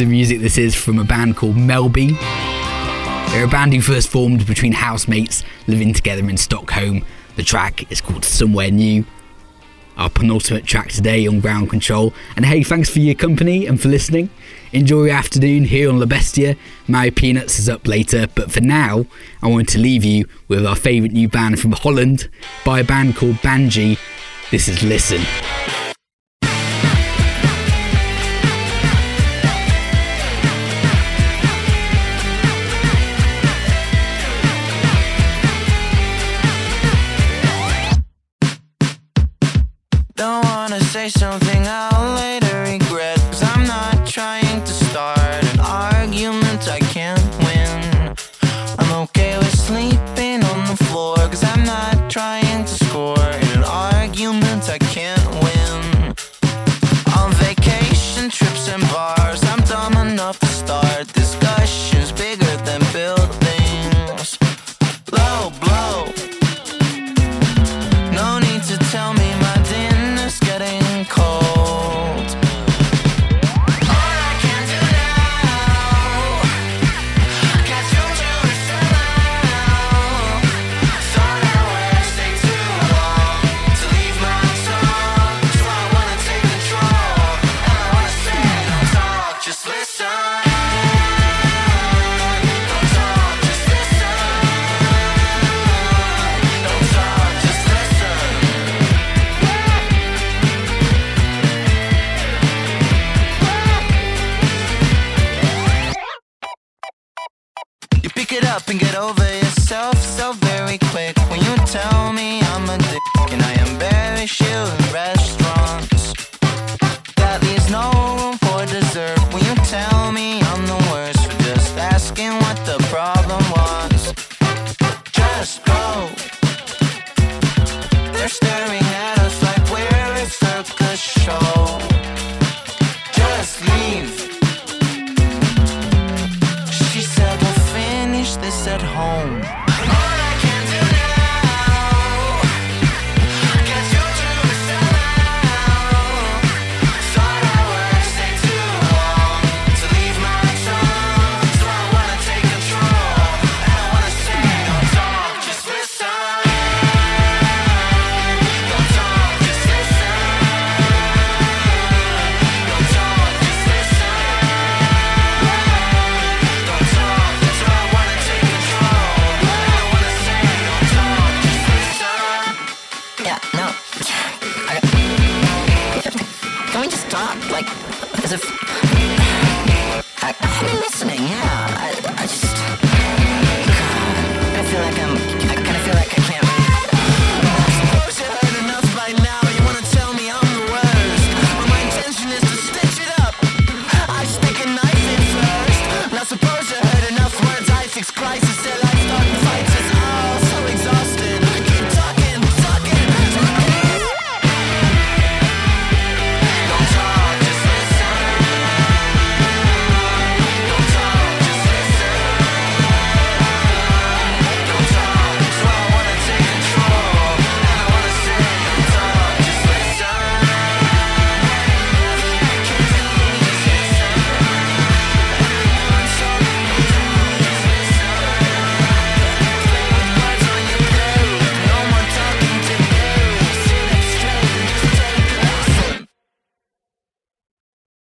Of 0.00 0.08
music 0.08 0.40
this 0.40 0.56
is 0.56 0.74
from 0.74 0.98
a 0.98 1.04
band 1.04 1.36
called 1.36 1.56
Melby. 1.56 2.18
They're 3.30 3.44
a 3.44 3.48
band 3.48 3.74
who 3.74 3.80
first 3.82 4.08
formed 4.08 4.46
between 4.46 4.72
housemates 4.72 5.44
living 5.66 5.92
together 5.92 6.28
in 6.28 6.36
Stockholm. 6.36 7.04
The 7.36 7.42
track 7.42 7.90
is 7.90 8.00
called 8.00 8.24
Somewhere 8.24 8.70
New. 8.70 9.04
Our 9.96 10.08
penultimate 10.08 10.64
track 10.64 10.88
today 10.88 11.26
on 11.26 11.40
Ground 11.40 11.70
Control. 11.70 12.14
And 12.36 12.46
hey, 12.46 12.62
thanks 12.62 12.88
for 12.88 13.00
your 13.00 13.14
company 13.14 13.66
and 13.66 13.80
for 13.80 13.88
listening. 13.88 14.30
Enjoy 14.72 15.04
your 15.04 15.14
afternoon 15.14 15.64
here 15.64 15.88
on 15.90 15.98
La 15.98 16.06
Bestia. 16.06 16.56
Mario 16.88 17.10
Peanuts 17.10 17.58
is 17.58 17.68
up 17.68 17.86
later, 17.86 18.26
but 18.34 18.50
for 18.50 18.60
now, 18.60 19.06
I 19.42 19.48
want 19.48 19.68
to 19.70 19.78
leave 19.78 20.04
you 20.04 20.26
with 20.48 20.64
our 20.64 20.76
favourite 20.76 21.12
new 21.12 21.28
band 21.28 21.60
from 21.60 21.72
Holland 21.72 22.28
by 22.64 22.80
a 22.80 22.84
band 22.84 23.16
called 23.16 23.36
Banji. 23.36 23.98
This 24.50 24.68
is 24.68 24.82
Listen. 24.82 25.20